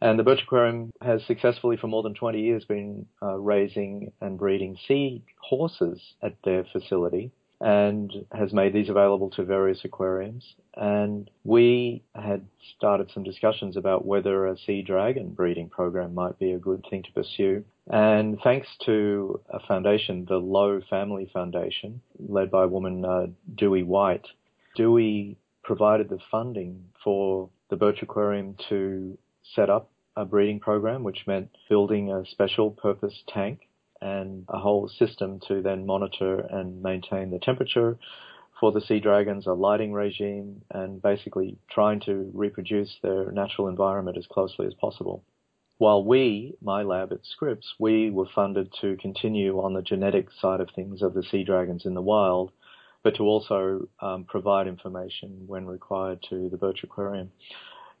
And 0.00 0.18
the 0.18 0.22
Birch 0.22 0.42
Aquarium 0.42 0.92
has 1.02 1.24
successfully, 1.24 1.76
for 1.76 1.88
more 1.88 2.04
than 2.04 2.14
20 2.14 2.40
years, 2.40 2.64
been 2.64 3.06
uh, 3.22 3.36
raising 3.38 4.12
and 4.20 4.38
breeding 4.38 4.76
sea 4.86 5.22
horses 5.40 6.00
at 6.22 6.36
their 6.44 6.64
facility 6.72 7.32
and 7.64 8.12
has 8.30 8.52
made 8.52 8.74
these 8.74 8.90
available 8.90 9.30
to 9.30 9.42
various 9.42 9.80
aquariums. 9.84 10.44
And 10.76 11.30
we 11.44 12.02
had 12.14 12.44
started 12.76 13.10
some 13.14 13.22
discussions 13.22 13.78
about 13.78 14.04
whether 14.04 14.46
a 14.46 14.58
sea 14.58 14.82
dragon 14.82 15.30
breeding 15.30 15.70
program 15.70 16.14
might 16.14 16.38
be 16.38 16.52
a 16.52 16.58
good 16.58 16.84
thing 16.90 17.02
to 17.04 17.12
pursue. 17.12 17.64
And 17.90 18.38
thanks 18.44 18.68
to 18.84 19.40
a 19.48 19.60
foundation, 19.66 20.26
the 20.28 20.36
Lowe 20.36 20.82
Family 20.90 21.30
Foundation, 21.32 22.02
led 22.18 22.50
by 22.50 22.64
a 22.64 22.68
woman, 22.68 23.02
uh, 23.02 23.28
Dewey 23.54 23.82
White, 23.82 24.26
Dewey 24.76 25.38
provided 25.62 26.10
the 26.10 26.18
funding 26.30 26.84
for 27.02 27.48
the 27.70 27.76
Birch 27.76 28.02
Aquarium 28.02 28.56
to 28.68 29.16
set 29.54 29.70
up 29.70 29.90
a 30.16 30.26
breeding 30.26 30.60
program, 30.60 31.02
which 31.02 31.26
meant 31.26 31.48
building 31.70 32.12
a 32.12 32.26
special 32.26 32.70
purpose 32.70 33.22
tank 33.26 33.60
and 34.04 34.44
a 34.48 34.58
whole 34.58 34.86
system 34.86 35.40
to 35.48 35.62
then 35.62 35.86
monitor 35.86 36.40
and 36.50 36.82
maintain 36.82 37.30
the 37.30 37.38
temperature 37.38 37.96
for 38.60 38.70
the 38.70 38.80
sea 38.82 39.00
dragons, 39.00 39.46
a 39.46 39.52
lighting 39.52 39.92
regime, 39.92 40.62
and 40.70 41.02
basically 41.02 41.56
trying 41.70 42.00
to 42.00 42.30
reproduce 42.34 42.98
their 43.02 43.32
natural 43.32 43.66
environment 43.66 44.18
as 44.18 44.26
closely 44.26 44.66
as 44.66 44.74
possible. 44.74 45.24
While 45.78 46.04
we, 46.04 46.54
my 46.62 46.82
lab 46.82 47.12
at 47.12 47.24
Scripps, 47.24 47.74
we 47.80 48.10
were 48.10 48.28
funded 48.32 48.72
to 48.82 48.96
continue 48.98 49.60
on 49.60 49.72
the 49.72 49.82
genetic 49.82 50.28
side 50.40 50.60
of 50.60 50.68
things 50.70 51.02
of 51.02 51.14
the 51.14 51.22
sea 51.22 51.42
dragons 51.42 51.84
in 51.84 51.94
the 51.94 52.02
wild, 52.02 52.52
but 53.02 53.16
to 53.16 53.24
also 53.24 53.88
um, 54.00 54.24
provide 54.24 54.68
information 54.68 55.44
when 55.46 55.66
required 55.66 56.24
to 56.28 56.48
the 56.50 56.56
Birch 56.58 56.84
Aquarium. 56.84 57.32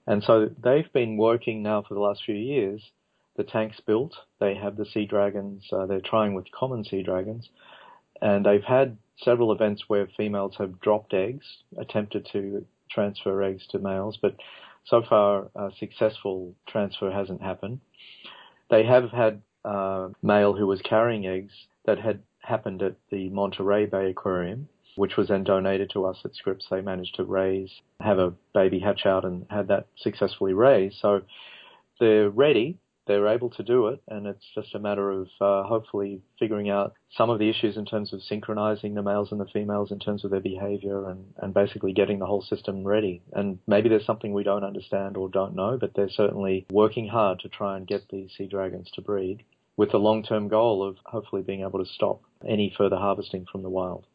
And 0.06 0.22
so 0.22 0.50
they've 0.62 0.92
been 0.92 1.16
working 1.16 1.62
now 1.62 1.82
for 1.82 1.94
the 1.94 2.00
last 2.00 2.22
few 2.24 2.34
years 2.34 2.82
the 3.36 3.44
tank's 3.44 3.80
built. 3.80 4.14
They 4.40 4.54
have 4.54 4.76
the 4.76 4.86
sea 4.86 5.06
dragons. 5.06 5.64
Uh, 5.72 5.86
they're 5.86 6.00
trying 6.00 6.34
with 6.34 6.50
common 6.52 6.84
sea 6.84 7.02
dragons, 7.02 7.48
and 8.20 8.44
they've 8.44 8.64
had 8.64 8.96
several 9.18 9.52
events 9.52 9.84
where 9.88 10.08
females 10.16 10.54
have 10.58 10.80
dropped 10.80 11.14
eggs, 11.14 11.44
attempted 11.78 12.28
to 12.32 12.64
transfer 12.90 13.42
eggs 13.42 13.66
to 13.70 13.78
males, 13.78 14.18
but 14.20 14.36
so 14.84 15.02
far 15.08 15.50
a 15.54 15.70
successful 15.78 16.54
transfer 16.68 17.10
hasn't 17.10 17.42
happened. 17.42 17.80
They 18.70 18.84
have 18.84 19.10
had 19.10 19.42
a 19.64 20.10
male 20.22 20.52
who 20.52 20.66
was 20.66 20.82
carrying 20.82 21.26
eggs 21.26 21.52
that 21.86 21.98
had 21.98 22.20
happened 22.40 22.82
at 22.82 22.96
the 23.10 23.30
Monterey 23.30 23.86
Bay 23.86 24.10
Aquarium, 24.10 24.68
which 24.96 25.16
was 25.16 25.28
then 25.28 25.44
donated 25.44 25.90
to 25.90 26.04
us 26.04 26.18
at 26.24 26.34
Scripps. 26.34 26.66
They 26.70 26.82
managed 26.82 27.16
to 27.16 27.24
raise, 27.24 27.70
have 28.00 28.18
a 28.18 28.34
baby 28.52 28.78
hatch 28.78 29.06
out 29.06 29.24
and 29.24 29.46
had 29.50 29.68
that 29.68 29.86
successfully 29.96 30.52
raised. 30.52 30.96
So 31.00 31.22
they're 31.98 32.30
ready 32.30 32.78
they're 33.06 33.28
able 33.28 33.50
to 33.50 33.62
do 33.62 33.88
it, 33.88 34.00
and 34.08 34.26
it's 34.26 34.44
just 34.54 34.74
a 34.74 34.78
matter 34.78 35.10
of 35.10 35.28
uh, 35.40 35.62
hopefully 35.64 36.22
figuring 36.38 36.70
out 36.70 36.94
some 37.16 37.30
of 37.30 37.38
the 37.38 37.50
issues 37.50 37.76
in 37.76 37.84
terms 37.84 38.12
of 38.12 38.22
synchronizing 38.22 38.94
the 38.94 39.02
males 39.02 39.30
and 39.30 39.40
the 39.40 39.46
females 39.52 39.92
in 39.92 39.98
terms 39.98 40.24
of 40.24 40.30
their 40.30 40.40
behavior 40.40 41.08
and, 41.08 41.24
and 41.38 41.52
basically 41.52 41.92
getting 41.92 42.18
the 42.18 42.26
whole 42.26 42.42
system 42.42 42.84
ready. 42.84 43.22
And 43.32 43.58
maybe 43.66 43.88
there's 43.88 44.06
something 44.06 44.32
we 44.32 44.42
don't 44.42 44.64
understand 44.64 45.16
or 45.16 45.28
don't 45.28 45.54
know, 45.54 45.76
but 45.78 45.92
they're 45.94 46.08
certainly 46.08 46.66
working 46.70 47.08
hard 47.08 47.40
to 47.40 47.48
try 47.48 47.76
and 47.76 47.86
get 47.86 48.08
these 48.08 48.30
sea 48.36 48.46
dragons 48.46 48.90
to 48.94 49.02
breed 49.02 49.44
with 49.76 49.90
the 49.90 49.98
long-term 49.98 50.48
goal 50.48 50.86
of 50.86 50.96
hopefully 51.04 51.42
being 51.42 51.62
able 51.62 51.84
to 51.84 51.92
stop 51.92 52.22
any 52.46 52.72
further 52.76 52.96
harvesting 52.96 53.44
from 53.50 53.62
the 53.62 53.70
wild. 53.70 54.06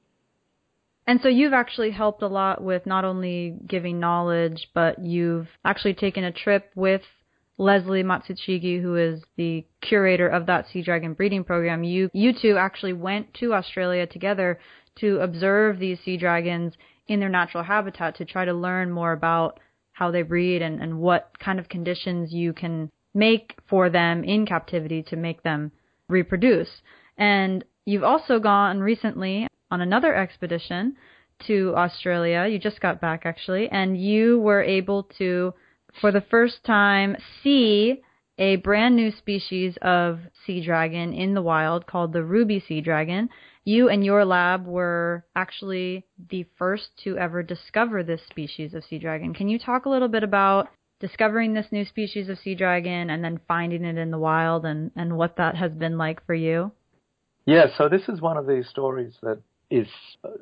And 1.06 1.20
so 1.22 1.28
you've 1.28 1.54
actually 1.54 1.90
helped 1.90 2.22
a 2.22 2.28
lot 2.28 2.64
with 2.64 2.86
not 2.86 3.04
only 3.04 3.58
giving 3.68 4.00
knowledge, 4.00 4.70
but 4.76 5.04
you've 5.04 5.48
actually 5.66 5.96
taken 5.96 6.24
a 6.24 6.32
trip 6.32 6.70
with 6.76 7.02
Leslie 7.60 8.04
Matsushige, 8.04 8.82
who 8.82 8.96
is 8.96 9.22
the 9.36 9.66
curator 9.82 10.30
of 10.30 10.46
that 10.46 10.66
sea 10.72 10.82
dragon 10.82 11.14
breeding 11.14 11.44
program, 11.44 11.84
you 11.84 12.10
you 12.14 12.32
two 12.34 12.58
actually 12.58 12.94
went 12.94 13.34
to 13.36 13.54
Australia 13.54 14.08
together 14.08 14.60
to 14.96 15.20
observe 15.20 15.78
these 15.78 16.00
sea 16.00 16.16
dragons 16.16 16.74
in 17.08 17.20
their 17.20 17.30
natural 17.30 17.64
habitat 17.64 18.16
to 18.16 18.26
try 18.26 18.46
to 18.46 18.54
learn 18.54 18.90
more 18.90 19.12
about 19.12 19.60
how 19.92 20.10
they 20.10 20.22
breed 20.22 20.62
and, 20.62 20.82
and 20.82 21.00
what 21.00 21.32
kind 21.40 21.60
of 21.60 21.68
conditions 21.68 22.32
you 22.32 22.54
can 22.54 22.90
make 23.14 23.58
for 23.68 23.90
them 23.90 24.24
in 24.24 24.46
captivity 24.46 25.04
to 25.04 25.18
make 25.18 25.44
them 25.44 25.70
reproduce. 26.08 26.70
And 27.18 27.66
you've 27.86 28.04
also 28.04 28.40
gone 28.40 28.80
recently 28.80 29.48
on 29.70 29.82
another 29.82 30.16
expedition 30.16 30.96
to 31.48 31.74
Australia. 31.76 32.48
You 32.50 32.58
just 32.58 32.80
got 32.80 33.02
back 33.02 33.26
actually, 33.26 33.68
and 33.70 34.00
you 34.00 34.40
were 34.40 34.64
able 34.64 35.04
to 35.18 35.54
for 36.00 36.12
the 36.12 36.24
first 36.30 36.64
time 36.64 37.16
see 37.44 38.02
a 38.38 38.56
brand 38.58 38.96
new 38.96 39.12
species 39.12 39.78
of 39.82 40.20
sea 40.46 40.64
dragon 40.64 41.14
in 41.14 41.34
the 41.34 41.42
wild 41.42 41.86
called 41.86 42.14
the 42.14 42.24
ruby 42.24 42.64
sea 42.66 42.82
dragon. 42.82 43.30
You 43.66 43.90
and 43.90 44.04
your 44.04 44.24
lab 44.24 44.66
were 44.66 45.26
actually 45.36 46.06
the 46.30 46.46
first 46.58 46.90
to 47.04 47.18
ever 47.18 47.44
discover 47.44 48.02
this 48.02 48.22
species 48.30 48.74
of 48.74 48.86
sea 48.86 48.98
dragon. 48.98 49.34
Can 49.34 49.50
you 49.50 49.60
talk 49.60 49.86
a 49.86 49.90
little 49.90 50.08
bit 50.08 50.24
about 50.24 50.70
discovering 51.00 51.54
this 51.54 51.68
new 51.72 51.86
species 51.86 52.30
of 52.30 52.40
sea 52.40 52.56
dragon 52.56 53.10
and 53.10 53.24
then 53.24 53.40
finding 53.48 53.84
it 53.84 53.98
in 53.98 54.12
the 54.12 54.18
wild 54.18 54.66
and, 54.66 54.92
and 54.96 55.18
what 55.18 55.36
that 55.38 55.56
has 55.56 55.74
been 55.74 55.98
like 55.98 56.26
for 56.26 56.34
you? 56.34 56.72
Yeah, 57.46 57.66
so 57.78 57.90
this 57.90 58.08
is 58.08 58.22
one 58.22 58.38
of 58.38 58.48
these 58.48 58.68
stories 58.70 59.14
that 59.22 59.42
is 59.70 59.88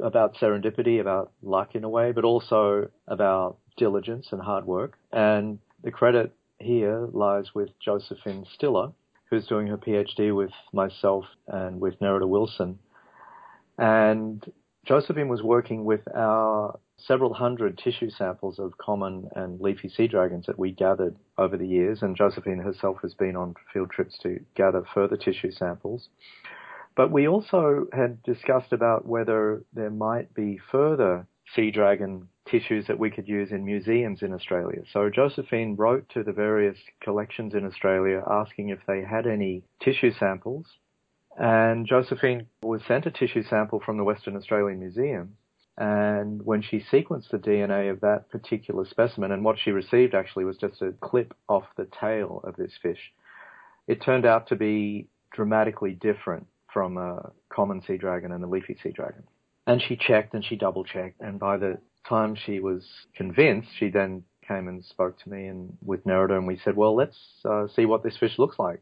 about 0.04 0.36
serendipity, 0.36 1.02
about 1.02 1.32
luck 1.42 1.76
in 1.76 1.84
a 1.84 1.90
way, 1.90 2.12
but 2.12 2.24
also 2.24 2.90
about 3.08 3.58
diligence 3.78 4.28
and 4.32 4.42
hard 4.42 4.66
work. 4.66 4.98
And 5.12 5.60
the 5.84 5.92
credit 5.92 6.34
here 6.60 7.08
lies 7.14 7.54
with 7.54 7.70
Josephine 7.80 8.46
Stiller, 8.54 8.92
who's 9.30 9.48
doing 9.48 9.68
her 9.68 9.78
PhD 9.78 10.36
with 10.36 10.52
myself 10.74 11.26
and 11.48 11.80
with 11.80 12.00
Nerida 12.00 12.28
Wilson. 12.28 12.80
And 13.78 14.44
Josephine 14.86 15.28
was 15.28 15.44
working 15.44 15.86
with 15.86 16.02
our 16.16 16.80
several 16.98 17.34
hundred 17.34 17.78
tissue 17.78 18.10
samples 18.10 18.58
of 18.58 18.78
common 18.78 19.30
and 19.36 19.60
leafy 19.62 19.90
sea 19.90 20.08
dragons 20.08 20.46
that 20.48 20.58
we 20.58 20.72
gathered 20.72 21.16
over 21.38 21.58
the 21.58 21.68
years, 21.68 22.02
and 22.02 22.16
Josephine 22.16 22.58
herself 22.60 22.98
has 23.02 23.14
been 23.14 23.36
on 23.36 23.54
field 23.72 23.92
trips 23.92 24.18
to 24.24 24.40
gather 24.56 24.84
further 24.94 25.18
tissue 25.18 25.52
samples. 25.52 26.10
But 26.96 27.12
we 27.12 27.28
also 27.28 27.86
had 27.94 28.24
discussed 28.24 28.74
about 28.74 29.06
whether 29.06 29.64
there 29.74 29.92
might 29.92 30.34
be 30.34 30.60
further 30.72 31.28
sea 31.56 31.72
dragon 31.72 32.28
tissues 32.50 32.88
that 32.88 33.00
we 33.00 33.10
could 33.10 33.28
use 33.28 33.52
in 33.52 33.66
museums 33.66 34.22
in 34.22 34.34
Australia. 34.34 34.82
So 34.92 35.10
Josephine 35.10 35.76
wrote 35.76 36.08
to 36.10 36.24
the 36.24 36.32
various 36.32 36.78
collections 37.02 37.54
in 37.54 37.66
Australia 37.66 38.24
asking 38.30 38.70
if 38.70 38.80
they 38.88 39.02
had 39.02 39.28
any 39.28 39.64
tissue 39.82 40.12
samples. 40.12 40.66
And 41.38 41.86
Josephine 41.86 42.48
was 42.64 42.82
sent 42.88 43.06
a 43.06 43.12
tissue 43.12 43.44
sample 43.44 43.80
from 43.80 43.98
the 43.98 44.04
Western 44.04 44.36
Australian 44.36 44.80
Museum. 44.80 45.36
And 45.78 46.44
when 46.44 46.64
she 46.64 46.80
sequenced 46.80 47.30
the 47.30 47.38
DNA 47.38 47.92
of 47.92 48.02
that 48.02 48.30
particular 48.32 48.86
specimen, 48.86 49.32
and 49.32 49.44
what 49.44 49.60
she 49.60 49.70
received 49.70 50.16
actually 50.16 50.46
was 50.46 50.58
just 50.58 50.82
a 50.82 50.94
clip 51.02 51.36
off 51.48 51.66
the 51.78 51.88
tail 52.00 52.42
of 52.44 52.56
this 52.56 52.74
fish, 52.82 53.14
it 53.88 54.02
turned 54.02 54.26
out 54.26 54.48
to 54.48 54.56
be 54.56 55.08
dramatically 55.32 55.92
different 55.92 56.48
from 56.74 56.98
a 56.98 57.32
common 57.50 57.82
sea 57.84 57.98
dragon 57.98 58.32
and 58.32 58.44
a 58.44 58.48
leafy 58.48 58.76
sea 58.82 58.92
dragon. 58.92 59.24
And 59.68 59.82
she 59.82 59.98
checked 59.98 60.34
and 60.34 60.44
she 60.44 60.56
double 60.56 60.86
checked. 60.86 61.22
And 61.22 61.40
by 61.40 61.58
the 61.58 61.78
time 62.08 62.36
she 62.36 62.60
was 62.60 62.84
convinced, 63.16 63.70
she 63.78 63.90
then 63.90 64.24
came 64.48 64.68
and 64.68 64.84
spoke 64.84 65.20
to 65.20 65.30
me 65.30 65.48
and 65.48 65.78
with 65.84 66.06
Nerida, 66.06 66.38
and 66.38 66.48
we 66.48 66.58
said, 66.64 66.78
well, 66.78 66.96
let's 66.96 67.18
uh, 67.44 67.68
see 67.76 67.86
what 67.86 68.02
this 68.02 68.18
fish 68.18 68.40
looks 68.40 68.58
like. 68.58 68.82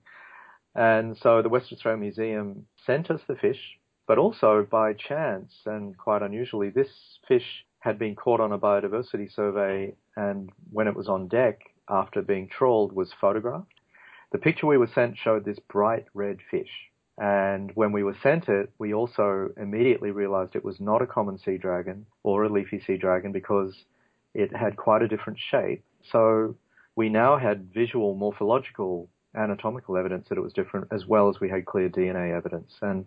And 0.75 1.17
so 1.17 1.41
the 1.41 1.49
Western 1.49 1.77
Australia 1.77 1.99
Museum 1.99 2.67
sent 2.85 3.09
us 3.09 3.21
the 3.27 3.35
fish, 3.35 3.59
but 4.07 4.19
also 4.19 4.67
by 4.69 4.93
chance 4.93 5.51
and 5.65 5.97
quite 5.97 6.21
unusually, 6.21 6.69
this 6.69 6.89
fish 7.27 7.65
had 7.79 7.97
been 7.97 8.15
caught 8.15 8.39
on 8.39 8.51
a 8.51 8.59
biodiversity 8.59 9.33
survey, 9.33 9.95
and 10.15 10.51
when 10.71 10.87
it 10.87 10.95
was 10.95 11.07
on 11.07 11.27
deck 11.27 11.61
after 11.89 12.21
being 12.21 12.47
trawled, 12.47 12.93
was 12.93 13.13
photographed. 13.19 13.73
The 14.31 14.37
picture 14.37 14.67
we 14.67 14.77
were 14.77 14.89
sent 14.93 15.17
showed 15.17 15.45
this 15.45 15.59
bright 15.59 16.05
red 16.13 16.37
fish, 16.51 16.69
and 17.17 17.71
when 17.75 17.91
we 17.91 18.03
were 18.03 18.17
sent 18.21 18.49
it, 18.49 18.71
we 18.77 18.93
also 18.93 19.49
immediately 19.57 20.11
realized 20.11 20.55
it 20.55 20.65
was 20.65 20.79
not 20.79 21.01
a 21.01 21.07
common 21.07 21.37
sea 21.39 21.57
dragon 21.57 22.05
or 22.23 22.43
a 22.43 22.49
leafy 22.49 22.81
sea 22.85 22.97
dragon 22.97 23.31
because 23.31 23.73
it 24.33 24.53
had 24.55 24.75
quite 24.75 25.01
a 25.01 25.07
different 25.07 25.39
shape. 25.51 25.83
So 26.11 26.55
we 26.95 27.07
now 27.07 27.37
had 27.37 27.73
visual 27.73 28.15
morphological 28.15 29.09
anatomical 29.33 29.97
evidence 29.97 30.27
that 30.29 30.37
it 30.37 30.41
was 30.41 30.53
different 30.53 30.87
as 30.91 31.05
well 31.05 31.29
as 31.29 31.39
we 31.39 31.49
had 31.49 31.65
clear 31.65 31.89
DNA 31.89 32.35
evidence. 32.35 32.73
And 32.81 33.05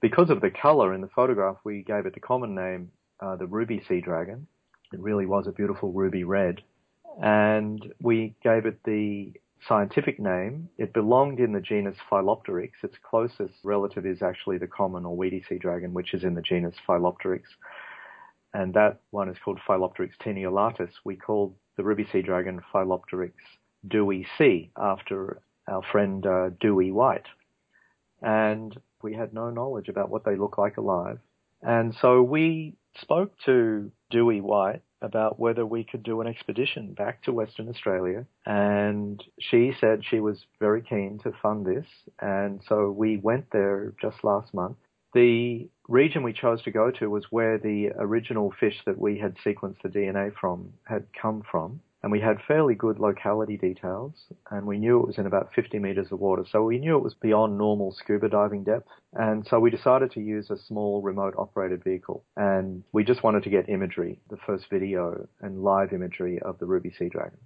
because 0.00 0.30
of 0.30 0.40
the 0.40 0.50
color 0.50 0.92
in 0.92 1.00
the 1.00 1.08
photograph, 1.08 1.56
we 1.64 1.82
gave 1.82 2.06
it 2.06 2.14
the 2.14 2.20
common 2.20 2.54
name, 2.54 2.90
uh, 3.20 3.36
the 3.36 3.46
ruby 3.46 3.82
sea 3.88 4.00
dragon. 4.00 4.46
It 4.92 5.00
really 5.00 5.26
was 5.26 5.46
a 5.46 5.52
beautiful 5.52 5.92
ruby 5.92 6.24
red. 6.24 6.62
And 7.22 7.92
we 8.00 8.34
gave 8.42 8.66
it 8.66 8.78
the 8.84 9.32
scientific 9.68 10.18
name. 10.20 10.68
It 10.78 10.92
belonged 10.92 11.40
in 11.40 11.52
the 11.52 11.60
genus 11.60 11.96
Phyllopteryx. 12.10 12.70
Its 12.82 12.96
closest 13.02 13.54
relative 13.62 14.06
is 14.06 14.22
actually 14.22 14.58
the 14.58 14.66
common 14.66 15.04
or 15.04 15.16
weedy 15.16 15.44
sea 15.48 15.58
dragon, 15.58 15.94
which 15.94 16.14
is 16.14 16.24
in 16.24 16.34
the 16.34 16.42
genus 16.42 16.74
Phyllopteryx. 16.86 17.42
And 18.52 18.74
that 18.74 19.00
one 19.10 19.28
is 19.28 19.36
called 19.44 19.58
Phyllopteryx 19.66 20.12
taeniolatus. 20.24 20.90
We 21.04 21.16
called 21.16 21.54
the 21.76 21.84
ruby 21.84 22.06
sea 22.12 22.22
dragon 22.22 22.60
Phyllopteryx 22.72 23.32
Dewey 23.88 24.26
C 24.38 24.70
after 24.76 25.40
our 25.68 25.82
friend 25.90 26.24
uh, 26.26 26.50
Dewey 26.60 26.92
White. 26.92 27.26
And 28.22 28.78
we 29.02 29.14
had 29.14 29.34
no 29.34 29.50
knowledge 29.50 29.88
about 29.88 30.10
what 30.10 30.24
they 30.24 30.36
look 30.36 30.56
like 30.56 30.76
alive. 30.76 31.18
And 31.62 31.94
so 32.00 32.22
we 32.22 32.76
spoke 33.00 33.32
to 33.46 33.90
Dewey 34.10 34.40
White 34.40 34.82
about 35.04 35.38
whether 35.38 35.66
we 35.66 35.84
could 35.84 36.02
do 36.02 36.20
an 36.20 36.26
expedition 36.26 36.94
back 36.94 37.22
to 37.22 37.32
Western 37.32 37.68
Australia. 37.68 38.24
And 38.46 39.22
she 39.38 39.72
said 39.78 40.02
she 40.02 40.20
was 40.20 40.44
very 40.58 40.82
keen 40.82 41.20
to 41.22 41.32
fund 41.42 41.66
this. 41.66 41.86
And 42.20 42.60
so 42.68 42.90
we 42.90 43.18
went 43.18 43.50
there 43.52 43.92
just 44.00 44.24
last 44.24 44.54
month. 44.54 44.76
The 45.12 45.68
region 45.86 46.22
we 46.22 46.32
chose 46.32 46.62
to 46.62 46.72
go 46.72 46.90
to 46.90 47.08
was 47.08 47.26
where 47.30 47.58
the 47.58 47.90
original 47.98 48.52
fish 48.58 48.76
that 48.86 48.98
we 48.98 49.18
had 49.18 49.36
sequenced 49.44 49.82
the 49.82 49.88
DNA 49.88 50.32
from 50.40 50.72
had 50.84 51.06
come 51.20 51.42
from 51.48 51.80
and 52.04 52.12
we 52.12 52.20
had 52.20 52.36
fairly 52.46 52.74
good 52.74 52.98
locality 52.98 53.56
details, 53.56 54.12
and 54.50 54.66
we 54.66 54.76
knew 54.76 55.00
it 55.00 55.06
was 55.06 55.16
in 55.16 55.24
about 55.24 55.48
50 55.54 55.78
meters 55.78 56.08
of 56.12 56.20
water, 56.20 56.44
so 56.52 56.62
we 56.62 56.78
knew 56.78 56.98
it 56.98 57.02
was 57.02 57.14
beyond 57.14 57.56
normal 57.56 57.92
scuba 57.92 58.28
diving 58.28 58.62
depth, 58.62 58.90
and 59.14 59.46
so 59.48 59.58
we 59.58 59.70
decided 59.70 60.10
to 60.10 60.20
use 60.20 60.50
a 60.50 60.58
small 60.68 61.00
remote 61.00 61.32
operated 61.38 61.82
vehicle, 61.82 62.22
and 62.36 62.84
we 62.92 63.04
just 63.04 63.22
wanted 63.22 63.42
to 63.42 63.48
get 63.48 63.70
imagery, 63.70 64.20
the 64.28 64.36
first 64.46 64.66
video 64.68 65.26
and 65.40 65.62
live 65.62 65.94
imagery 65.94 66.38
of 66.42 66.58
the 66.58 66.66
ruby 66.66 66.92
sea 66.98 67.08
dragon. 67.08 67.38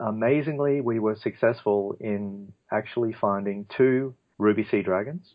Amazingly, 0.00 0.80
we 0.80 0.98
were 0.98 1.14
successful 1.16 1.94
in 2.00 2.54
actually 2.72 3.12
finding 3.12 3.66
two 3.76 4.14
ruby 4.38 4.66
sea 4.70 4.80
dragons. 4.80 5.34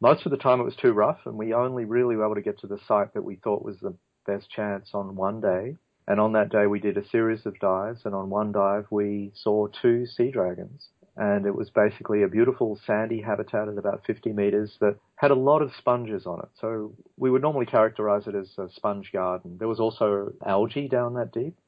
Most 0.00 0.24
of 0.24 0.30
the 0.30 0.38
time 0.38 0.60
it 0.60 0.64
was 0.64 0.76
too 0.76 0.92
rough, 0.92 1.18
and 1.26 1.36
we 1.36 1.52
only 1.52 1.84
really 1.84 2.14
were 2.14 2.26
able 2.26 2.36
to 2.36 2.42
get 2.42 2.60
to 2.60 2.68
the 2.68 2.78
site 2.86 3.12
that 3.14 3.24
we 3.24 3.34
thought 3.34 3.64
was 3.64 3.80
the 3.82 3.96
best 4.24 4.48
chance 4.48 4.90
on 4.94 5.16
one 5.16 5.40
day, 5.40 5.74
and 6.08 6.18
on 6.18 6.32
that 6.32 6.48
day, 6.48 6.66
we 6.66 6.80
did 6.80 6.96
a 6.96 7.06
series 7.06 7.44
of 7.44 7.60
dives, 7.60 8.00
and 8.06 8.14
on 8.14 8.30
one 8.30 8.50
dive, 8.50 8.86
we 8.90 9.30
saw 9.34 9.66
two 9.66 10.06
sea 10.06 10.30
dragons. 10.30 10.88
And 11.18 11.44
it 11.44 11.54
was 11.54 11.68
basically 11.68 12.22
a 12.22 12.28
beautiful 12.28 12.80
sandy 12.86 13.20
habitat 13.20 13.68
at 13.68 13.76
about 13.76 14.06
50 14.06 14.32
meters 14.32 14.78
that 14.80 14.96
had 15.16 15.30
a 15.30 15.34
lot 15.34 15.60
of 15.60 15.74
sponges 15.76 16.24
on 16.24 16.38
it. 16.38 16.48
So 16.58 16.94
we 17.18 17.30
would 17.30 17.42
normally 17.42 17.66
characterize 17.66 18.26
it 18.26 18.34
as 18.34 18.48
a 18.56 18.70
sponge 18.70 19.10
garden. 19.12 19.56
There 19.58 19.68
was 19.68 19.80
also 19.80 20.32
algae 20.46 20.88
down 20.88 21.12
that 21.14 21.32
deep. 21.32 21.58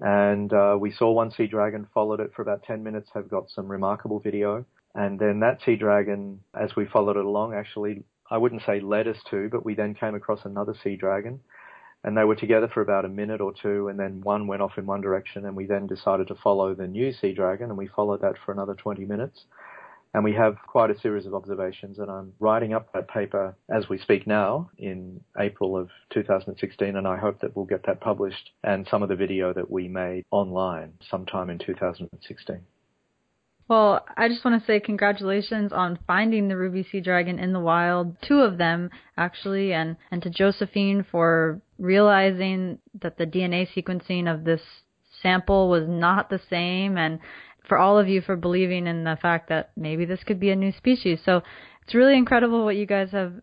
And 0.00 0.52
uh, 0.52 0.76
we 0.78 0.92
saw 0.92 1.10
one 1.10 1.32
sea 1.32 1.48
dragon, 1.48 1.88
followed 1.92 2.20
it 2.20 2.32
for 2.36 2.42
about 2.42 2.62
10 2.62 2.84
minutes, 2.84 3.10
have 3.14 3.28
got 3.28 3.50
some 3.50 3.66
remarkable 3.66 4.20
video. 4.20 4.64
And 4.94 5.18
then 5.18 5.40
that 5.40 5.60
sea 5.66 5.74
dragon, 5.74 6.38
as 6.54 6.76
we 6.76 6.86
followed 6.86 7.16
it 7.16 7.24
along, 7.24 7.54
actually, 7.54 8.04
I 8.30 8.38
wouldn't 8.38 8.62
say 8.64 8.78
led 8.78 9.08
us 9.08 9.18
to, 9.30 9.48
but 9.50 9.64
we 9.64 9.74
then 9.74 9.94
came 9.94 10.14
across 10.14 10.44
another 10.44 10.74
sea 10.84 10.94
dragon. 10.94 11.40
And 12.04 12.16
they 12.16 12.24
were 12.24 12.34
together 12.34 12.68
for 12.68 12.80
about 12.80 13.04
a 13.04 13.08
minute 13.08 13.40
or 13.40 13.52
two, 13.52 13.88
and 13.88 13.98
then 13.98 14.20
one 14.22 14.46
went 14.46 14.62
off 14.62 14.76
in 14.76 14.86
one 14.86 15.00
direction, 15.00 15.46
and 15.46 15.54
we 15.54 15.66
then 15.66 15.86
decided 15.86 16.28
to 16.28 16.34
follow 16.34 16.74
the 16.74 16.88
new 16.88 17.12
sea 17.12 17.32
dragon, 17.32 17.68
and 17.68 17.78
we 17.78 17.86
followed 17.86 18.22
that 18.22 18.36
for 18.44 18.52
another 18.52 18.74
20 18.74 19.04
minutes. 19.04 19.44
And 20.14 20.24
we 20.24 20.34
have 20.34 20.56
quite 20.66 20.90
a 20.90 20.98
series 20.98 21.24
of 21.24 21.34
observations, 21.34 21.98
and 21.98 22.10
I'm 22.10 22.34
writing 22.38 22.74
up 22.74 22.92
that 22.92 23.08
paper 23.08 23.56
as 23.70 23.88
we 23.88 23.96
speak 23.98 24.26
now 24.26 24.70
in 24.76 25.20
April 25.38 25.76
of 25.76 25.88
2016, 26.10 26.96
and 26.96 27.08
I 27.08 27.16
hope 27.16 27.40
that 27.40 27.56
we'll 27.56 27.64
get 27.64 27.86
that 27.86 28.00
published 28.00 28.50
and 28.62 28.86
some 28.90 29.02
of 29.02 29.08
the 29.08 29.16
video 29.16 29.54
that 29.54 29.70
we 29.70 29.88
made 29.88 30.24
online 30.30 30.92
sometime 31.08 31.48
in 31.48 31.58
2016. 31.58 32.60
Well, 33.68 34.04
I 34.16 34.28
just 34.28 34.44
want 34.44 34.60
to 34.60 34.66
say 34.66 34.80
congratulations 34.80 35.72
on 35.72 35.98
finding 36.06 36.48
the 36.48 36.56
ruby 36.56 36.86
sea 36.90 37.00
dragon 37.00 37.38
in 37.38 37.52
the 37.52 37.60
wild, 37.60 38.16
two 38.20 38.40
of 38.40 38.58
them 38.58 38.90
actually, 39.16 39.72
and 39.72 39.96
and 40.10 40.22
to 40.22 40.30
Josephine 40.30 41.06
for 41.10 41.60
realizing 41.78 42.78
that 43.00 43.18
the 43.18 43.26
DNA 43.26 43.68
sequencing 43.74 44.32
of 44.32 44.44
this 44.44 44.60
sample 45.22 45.68
was 45.68 45.84
not 45.88 46.28
the 46.28 46.40
same 46.50 46.98
and 46.98 47.20
for 47.68 47.78
all 47.78 47.98
of 47.98 48.08
you 48.08 48.20
for 48.20 48.36
believing 48.36 48.86
in 48.86 49.04
the 49.04 49.16
fact 49.22 49.48
that 49.48 49.70
maybe 49.76 50.04
this 50.04 50.24
could 50.24 50.40
be 50.40 50.50
a 50.50 50.56
new 50.56 50.72
species. 50.72 51.20
So 51.24 51.42
it's 51.84 51.94
really 51.94 52.16
incredible 52.16 52.64
what 52.64 52.76
you 52.76 52.86
guys 52.86 53.10
have 53.12 53.34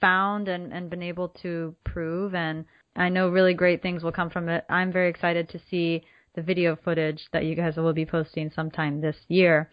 found 0.00 0.48
and, 0.48 0.72
and 0.72 0.88
been 0.88 1.02
able 1.02 1.28
to 1.42 1.74
prove. 1.84 2.34
And 2.34 2.64
I 2.94 3.08
know 3.08 3.28
really 3.28 3.54
great 3.54 3.82
things 3.82 4.02
will 4.02 4.12
come 4.12 4.30
from 4.30 4.48
it. 4.48 4.64
I'm 4.70 4.92
very 4.92 5.10
excited 5.10 5.48
to 5.50 5.60
see 5.70 6.04
the 6.36 6.42
video 6.42 6.76
footage 6.76 7.22
that 7.32 7.44
you 7.44 7.56
guys 7.56 7.76
will 7.76 7.92
be 7.92 8.06
posting 8.06 8.50
sometime 8.54 9.00
this 9.00 9.16
year. 9.28 9.68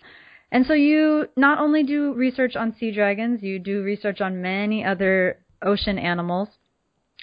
And 0.51 0.65
so 0.65 0.73
you 0.73 1.27
not 1.35 1.59
only 1.59 1.83
do 1.83 2.13
research 2.13 2.55
on 2.55 2.75
sea 2.79 2.91
dragons, 2.91 3.43
you 3.43 3.59
do 3.59 3.83
research 3.83 4.21
on 4.21 4.41
many 4.41 4.83
other 4.83 5.39
ocean 5.61 5.97
animals. 5.99 6.49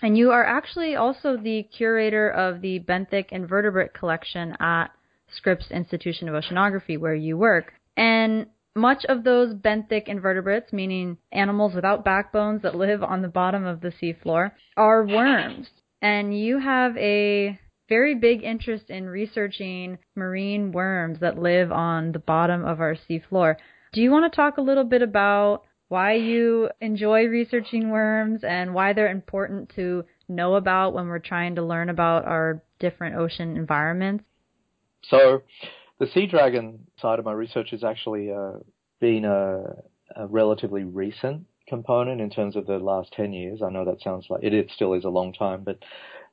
And 0.03 0.17
you 0.17 0.31
are 0.31 0.45
actually 0.45 0.97
also 0.97 1.37
the 1.37 1.63
curator 1.63 2.31
of 2.31 2.61
the 2.61 2.81
benthic 2.81 3.31
invertebrate 3.31 3.95
collection 3.95 4.57
at 4.61 4.89
Scripps 5.37 5.71
Institution 5.71 6.29
of 6.29 6.35
Oceanography, 6.35 6.99
where 6.99 7.15
you 7.15 7.37
work. 7.37 7.73
And 7.97 8.47
much 8.75 9.05
of 9.09 9.25
those 9.25 9.55
benthic 9.55 10.09
invertebrates, 10.09 10.73
meaning 10.73 11.19
animals 11.33 11.75
without 11.75 12.05
backbones 12.05 12.63
that 12.63 12.75
live 12.75 13.03
on 13.03 13.23
the 13.23 13.29
bottom 13.29 13.65
of 13.65 13.81
the 13.81 13.93
seafloor, 14.01 14.53
are 14.77 15.07
worms. 15.07 15.69
And 16.03 16.37
you 16.39 16.59
have 16.59 16.97
a 16.97 17.59
very 17.91 18.15
big 18.15 18.43
interest 18.43 18.89
in 18.89 19.07
researching 19.07 19.99
marine 20.15 20.73
worms 20.73 21.19
that 21.21 21.39
live 21.39 21.71
on 21.71 22.13
the 22.13 22.19
bottom 22.19 22.65
of 22.65 22.81
our 22.81 22.97
seafloor. 23.09 23.57
Do 23.93 24.01
you 24.01 24.11
want 24.11 24.33
to 24.33 24.35
talk 24.35 24.57
a 24.57 24.63
little 24.63 24.85
bit 24.85 25.03
about 25.03 25.65
why 25.89 26.15
you 26.15 26.71
enjoy 26.81 27.25
researching 27.25 27.91
worms 27.91 28.43
and 28.45 28.73
why 28.73 28.93
they're 28.93 29.11
important 29.11 29.73
to 29.75 30.05
know 30.29 30.55
about 30.55 30.95
when 30.95 31.09
we're 31.09 31.19
trying 31.19 31.57
to 31.57 31.63
learn 31.63 31.89
about 31.89 32.25
our 32.27 32.63
different 32.79 33.17
ocean 33.17 33.57
environments? 33.57 34.25
So 35.03 35.43
the 35.99 36.07
sea 36.07 36.27
dragon 36.27 36.87
side 37.01 37.19
of 37.19 37.25
my 37.25 37.33
research 37.33 37.71
has 37.73 37.83
actually 37.83 38.31
uh, 38.31 38.59
been 39.01 39.25
a, 39.25 39.65
a, 40.15 40.29
relatively 40.29 40.85
recent 40.85 41.47
component 41.69 42.21
in 42.21 42.31
terms 42.31 42.55
of 42.55 42.67
the 42.67 42.79
last 42.79 43.13
10 43.15 43.33
years. 43.33 43.61
I 43.61 43.71
know 43.71 43.85
that 43.85 44.01
sounds 44.01 44.27
like 44.31 44.45
it, 44.45 44.55
it 44.55 44.71
still 44.73 44.95
is 44.95 45.05
a 45.05 45.09
long 45.09 45.33
time, 45.33 45.65
but 45.65 45.79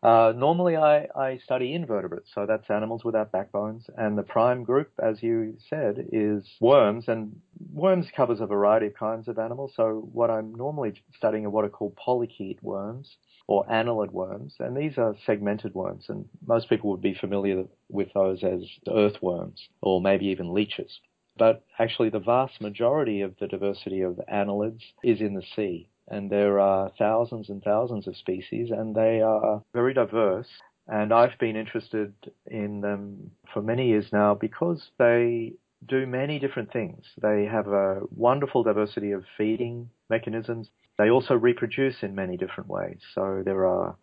uh, 0.04 0.34
normally 0.36 0.78
I, 0.78 1.08
I 1.16 1.40
study 1.44 1.74
invertebrates, 1.74 2.30
so 2.34 2.46
that's 2.46 2.70
animals 2.70 3.04
without 3.04 3.32
backbones, 3.32 3.90
and 3.98 4.18
the 4.18 4.24
prime 4.24 4.64
group, 4.64 4.92
as 5.02 5.24
you 5.24 5.58
said, 5.70 6.08
is 6.12 6.48
worms, 6.62 7.06
and 7.08 7.36
worms 7.74 8.08
covers 8.16 8.40
a 8.40 8.46
variety 8.46 8.88
of 8.88 8.94
kinds 8.94 9.28
of 9.28 9.40
animals, 9.40 9.74
so 9.76 10.08
what 10.14 10.30
I'm 10.30 10.54
normally 10.54 11.02
studying 11.16 11.46
are 11.46 11.50
what 11.50 11.66
are 11.66 11.70
called 11.70 11.98
polychaete 11.98 12.62
worms, 12.62 13.18
or 13.48 13.66
annelid 13.66 14.12
worms, 14.12 14.56
and 14.60 14.78
these 14.78 14.98
are 14.98 15.16
segmented 15.26 15.74
worms, 15.74 16.06
and 16.10 16.26
most 16.46 16.70
people 16.70 16.92
would 16.92 17.02
be 17.02 17.16
familiar 17.16 17.64
with 17.90 18.14
those 18.14 18.44
as 18.44 18.62
earthworms, 18.88 19.68
or 19.82 20.02
maybe 20.02 20.28
even 20.28 20.54
leeches. 20.54 21.00
But 21.38 21.64
actually, 21.80 22.10
the 22.10 22.20
vast 22.20 22.62
majority 22.62 23.22
of 23.22 23.36
the 23.40 23.48
diversity 23.48 24.02
of 24.02 24.20
annelids 24.32 24.82
is 25.04 25.22
in 25.22 25.36
the 25.36 25.44
sea, 25.56 25.88
and 26.08 26.30
there 26.30 26.60
are 26.60 26.92
thousands 26.98 27.50
and 27.50 27.62
thousands 27.64 28.08
of 28.08 28.16
species, 28.16 28.72
and 28.72 28.96
they 28.96 29.22
are 29.22 29.64
very 29.74 29.94
diverse. 29.94 30.48
And 30.88 31.14
I've 31.14 31.38
been 31.40 31.58
interested 31.58 32.14
in 32.46 32.82
them 32.82 33.32
for 33.54 33.62
many 33.62 33.88
years 33.88 34.08
now 34.14 34.34
because 34.36 34.90
they 34.98 35.54
do 35.86 36.08
many 36.08 36.40
different 36.40 36.72
things. 36.72 37.06
They 37.22 37.46
have 37.46 37.68
a 37.68 38.02
wonderful 38.16 38.64
diversity 38.64 39.12
of 39.12 39.26
feeding 39.38 39.90
mechanisms. 40.10 40.70
They 40.98 41.10
also 41.10 41.36
reproduce 41.36 42.04
in 42.04 42.16
many 42.16 42.38
different 42.38 42.70
ways. 42.70 43.00
So 43.14 43.44
there 43.44 43.66
are 43.66 43.96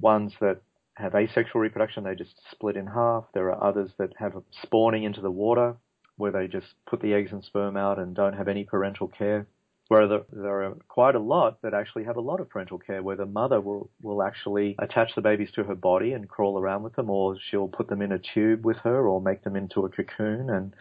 ones 0.00 0.32
that 0.40 0.62
have 0.94 1.14
asexual 1.14 1.60
reproduction, 1.60 2.04
they 2.04 2.14
just 2.14 2.34
split 2.50 2.76
in 2.76 2.86
half. 2.86 3.24
There 3.32 3.50
are 3.50 3.64
others 3.64 3.90
that 3.98 4.10
have 4.18 4.34
spawning 4.62 5.04
into 5.04 5.20
the 5.20 5.30
water, 5.30 5.76
where 6.16 6.32
they 6.32 6.46
just 6.46 6.66
put 6.86 7.00
the 7.00 7.14
eggs 7.14 7.32
and 7.32 7.42
sperm 7.42 7.76
out 7.76 7.98
and 7.98 8.14
don't 8.14 8.34
have 8.36 8.48
any 8.48 8.64
parental 8.64 9.08
care. 9.08 9.46
Where 9.92 10.08
there, 10.08 10.22
there 10.32 10.62
are 10.62 10.74
quite 10.88 11.16
a 11.16 11.18
lot 11.18 11.60
that 11.60 11.74
actually 11.74 12.04
have 12.04 12.16
a 12.16 12.22
lot 12.22 12.40
of 12.40 12.48
parental 12.48 12.78
care, 12.78 13.02
where 13.02 13.14
the 13.14 13.26
mother 13.26 13.60
will, 13.60 13.90
will 14.00 14.22
actually 14.22 14.74
attach 14.78 15.14
the 15.14 15.20
babies 15.20 15.50
to 15.54 15.64
her 15.64 15.74
body 15.74 16.14
and 16.14 16.26
crawl 16.26 16.58
around 16.58 16.82
with 16.82 16.96
them, 16.96 17.10
or 17.10 17.36
she'll 17.38 17.68
put 17.68 17.88
them 17.88 18.00
in 18.00 18.10
a 18.10 18.18
tube 18.18 18.64
with 18.64 18.78
her, 18.78 19.06
or 19.06 19.20
make 19.20 19.44
them 19.44 19.54
into 19.54 19.84
a 19.84 19.90
cocoon 19.90 20.48
and 20.48 20.72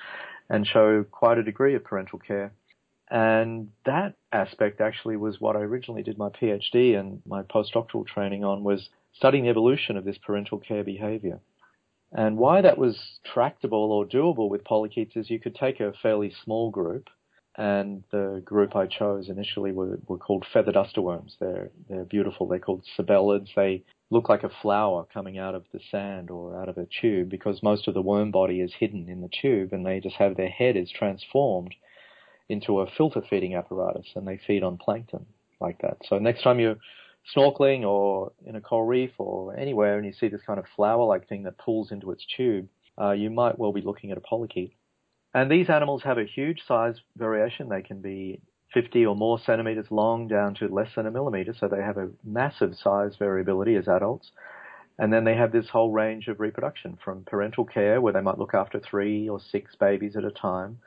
and 0.50 0.66
show 0.66 1.04
quite 1.12 1.38
a 1.38 1.44
degree 1.44 1.76
of 1.76 1.84
parental 1.84 2.20
care. 2.20 2.54
And 3.10 3.72
that 3.86 4.16
aspect 4.32 4.80
actually 4.80 5.18
was 5.18 5.42
what 5.42 5.58
I 5.58 5.60
originally 5.60 6.04
did 6.04 6.18
my 6.18 6.30
PhD 6.30 6.98
and 6.98 7.22
my 7.26 7.42
postdoctoral 7.42 8.08
training 8.08 8.46
on 8.46 8.64
was 8.64 8.88
studying 9.12 9.44
the 9.44 9.50
evolution 9.50 9.98
of 9.98 10.06
this 10.06 10.20
parental 10.26 10.58
care 10.58 10.86
behavior. 10.86 11.42
And 12.14 12.38
why 12.38 12.62
that 12.62 12.78
was 12.78 12.98
tractable 13.26 13.92
or 13.92 14.06
doable 14.06 14.50
with 14.50 14.64
polychaetes 14.64 15.18
is 15.18 15.30
you 15.30 15.40
could 15.42 15.56
take 15.56 15.82
a 15.82 15.92
fairly 16.02 16.34
small 16.46 16.72
group, 16.72 17.10
and 17.58 18.04
the 18.12 18.42
group 18.46 18.76
I 18.76 18.88
chose 18.88 19.30
initially 19.30 19.72
were, 19.72 20.00
were 20.08 20.18
called 20.18 20.46
feather 20.52 20.72
duster 20.72 21.02
worms. 21.02 21.36
They're 21.40 21.70
they're 21.90 22.06
beautiful. 22.06 22.48
They're 22.48 22.60
called 22.60 22.86
sabellids. 22.98 23.50
They 23.56 23.84
look 24.10 24.30
like 24.30 24.44
a 24.44 24.52
flower 24.62 25.06
coming 25.14 25.38
out 25.38 25.56
of 25.56 25.66
the 25.74 25.80
sand 25.90 26.30
or 26.30 26.60
out 26.60 26.70
of 26.70 26.78
a 26.78 26.88
tube 27.02 27.30
because 27.30 27.64
most 27.64 27.88
of 27.88 27.94
the 27.94 28.02
worm 28.02 28.32
body 28.32 28.62
is 28.62 28.74
hidden 28.78 29.10
in 29.10 29.22
the 29.22 29.30
tube, 29.42 29.74
and 29.74 29.86
they 29.86 30.00
just 30.00 30.16
have 30.16 30.38
their 30.38 30.50
head 30.50 30.76
is 30.76 30.92
transformed 30.92 31.74
into 32.52 32.80
a 32.82 32.92
filter 32.98 33.22
feeding 33.30 33.56
apparatus 33.56 34.08
and 34.16 34.28
they 34.28 34.40
feed 34.46 34.62
on 34.62 34.78
plankton 34.78 35.26
like 35.62 35.80
that. 35.82 35.98
So 36.08 36.20
next 36.20 36.44
time 36.44 36.60
you're 36.60 36.76
snorkeling 37.36 37.84
or 37.84 38.34
in 38.46 38.56
a 38.56 38.62
coral 38.62 38.86
reef 38.86 39.12
or 39.18 39.56
anywhere 39.58 39.98
and 39.98 40.06
you 40.06 40.12
see 40.12 40.28
this 40.28 40.42
kind 40.46 40.60
of 40.60 40.66
flower-like 40.76 41.30
thing 41.30 41.44
that 41.44 41.58
pulls 41.58 41.92
into 41.92 42.12
its 42.12 42.26
tube, 42.36 42.68
uh, 43.00 43.12
you 43.12 43.30
might 43.30 43.58
well 43.58 43.72
be 43.72 43.82
looking 43.82 44.12
at 44.12 44.18
a 44.18 44.22
polychaete. 44.22 44.74
And 45.34 45.50
these 45.50 45.70
animals 45.70 46.04
have 46.04 46.18
a 46.18 46.26
huge 46.26 46.62
size 46.68 46.96
variation. 47.16 47.70
They 47.70 47.82
can 47.82 48.02
be 48.02 48.42
50 48.74 49.06
or 49.06 49.16
more 49.16 49.40
centimeters 49.40 49.88
long 49.90 50.28
down 50.28 50.56
to 50.56 50.68
less 50.68 50.90
than 50.96 51.06
a 51.06 51.12
millimeter, 51.12 51.54
so 51.58 51.68
they 51.68 51.82
have 51.82 51.98
a 51.98 52.10
massive 52.24 52.76
size 52.76 53.16
variability 53.18 53.76
as 53.76 53.88
adults. 53.88 54.32
And 55.00 55.12
then 55.12 55.24
they 55.24 55.36
have 55.36 55.52
this 55.52 55.70
whole 55.70 55.92
range 55.92 56.28
of 56.28 56.40
reproduction 56.40 56.98
from 57.04 57.24
parental 57.24 57.66
care, 57.66 58.02
where 58.02 58.14
they 58.14 58.22
might 58.22 58.38
look 58.38 58.54
after 58.54 58.80
three 58.80 59.28
or 59.28 59.40
six 59.40 59.76
babies 59.76 60.16
at 60.16 60.26
a 60.26 60.32
time, 60.32 60.80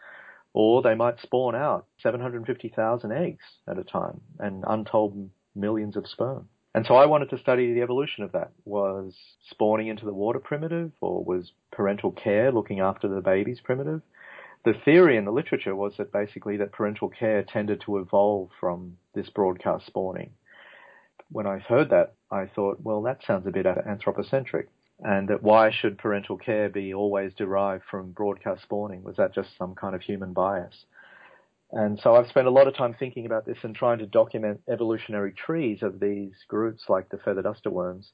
or 0.53 0.83
they 0.83 0.95
might 0.95 1.21
spawn 1.21 1.55
out 1.55 1.87
750,000 2.01 3.13
eggs 3.13 3.45
at 3.67 3.79
a 3.79 3.85
time 3.85 4.21
and 4.39 4.65
untold 4.67 5.31
millions 5.55 5.97
of 5.97 6.07
sperm. 6.07 6.49
And 6.75 6.85
so 6.87 6.97
I 6.97 7.07
wanted 7.07 7.31
to 7.31 7.39
study 7.39 7.73
the 7.73 7.83
evolution 7.83 8.25
of 8.25 8.33
that. 8.33 8.51
Was 8.65 9.15
spawning 9.49 9.89
into 9.89 10.05
the 10.05 10.13
water 10.13 10.41
primitive 10.41 10.93
or 11.01 11.25
was 11.25 11.53
parental 11.71 12.11
care 12.11 12.51
looking 12.51 12.81
after 12.81 13.09
the 13.09 13.21
babies 13.21 13.61
primitive? 13.63 14.03
The 14.65 14.75
theory 14.85 15.17
in 15.17 15.27
the 15.27 15.33
literature 15.33 15.77
was 15.77 15.97
that 15.99 16.13
basically 16.13 16.57
that 16.57 16.73
parental 16.73 17.11
care 17.11 17.43
tended 17.43 17.83
to 17.83 17.99
evolve 17.99 18.51
from 18.59 18.97
this 19.15 19.29
broadcast 19.29 19.87
spawning. 19.87 20.31
When 21.31 21.47
I 21.47 21.59
heard 21.59 21.91
that, 21.91 22.15
I 22.31 22.47
thought, 22.47 22.81
well, 22.81 23.03
that 23.03 23.23
sounds 23.27 23.47
a 23.47 23.51
bit 23.51 23.67
anthropocentric 23.67 24.69
and 25.01 25.29
that 25.29 25.43
why 25.43 25.71
should 25.71 25.99
parental 25.99 26.39
care 26.39 26.69
be 26.69 26.95
always 26.95 27.35
derived 27.35 27.85
from 27.91 28.13
broadcast 28.13 28.63
spawning? 28.63 29.03
Was 29.03 29.17
that 29.17 29.35
just 29.35 29.57
some 29.59 29.75
kind 29.75 29.95
of 29.95 30.03
human 30.03 30.33
bias? 30.33 30.87
And 31.73 31.99
so 31.99 32.15
I've 32.15 32.29
spent 32.29 32.47
a 32.47 32.53
lot 32.53 32.69
of 32.69 32.77
time 32.77 32.95
thinking 32.95 33.27
about 33.27 33.47
this 33.47 33.59
and 33.63 33.75
trying 33.75 33.99
to 33.99 34.07
document 34.07 34.61
evolutionary 34.69 35.33
trees 35.33 35.83
of 35.83 35.99
these 35.99 36.33
groups 36.49 36.85
like 36.89 37.09
the 37.09 37.19
feather 37.19 37.43
duster 37.43 37.71
worms. 37.71 38.13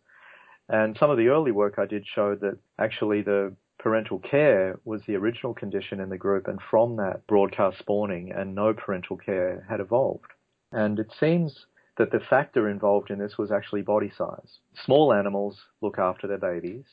And 0.69 0.97
some 0.99 1.11
of 1.11 1.19
the 1.19 1.29
early 1.29 1.53
work 1.53 1.75
I 1.79 1.87
did 1.87 2.07
showed 2.07 2.41
that 2.41 2.59
actually 2.79 3.23
the 3.23 3.55
parental 3.83 4.19
care 4.19 4.79
was 4.85 5.01
the 5.07 5.17
original 5.17 5.55
condition 5.55 6.01
in 6.01 6.11
the 6.11 6.19
group 6.19 6.47
and 6.47 6.61
from 6.71 6.97
that 6.97 7.27
broadcast 7.27 7.79
spawning 7.79 8.31
and 8.31 8.55
no 8.55 8.75
parental 8.75 9.17
care 9.17 9.67
had 9.69 9.81
evolved. 9.81 10.33
And 10.71 10.99
it 10.99 11.11
seems 11.19 11.67
that 11.97 12.13
the 12.13 12.21
factor 12.21 12.69
involved 12.69 13.11
in 13.11 13.19
this 13.19 13.39
was 13.39 13.51
actually 13.51 13.83
body 13.83 14.13
size. 14.17 14.59
Small 14.85 15.13
animals 15.13 15.59
look 15.81 15.99
after 15.99 16.27
their 16.27 16.39
babies, 16.39 16.85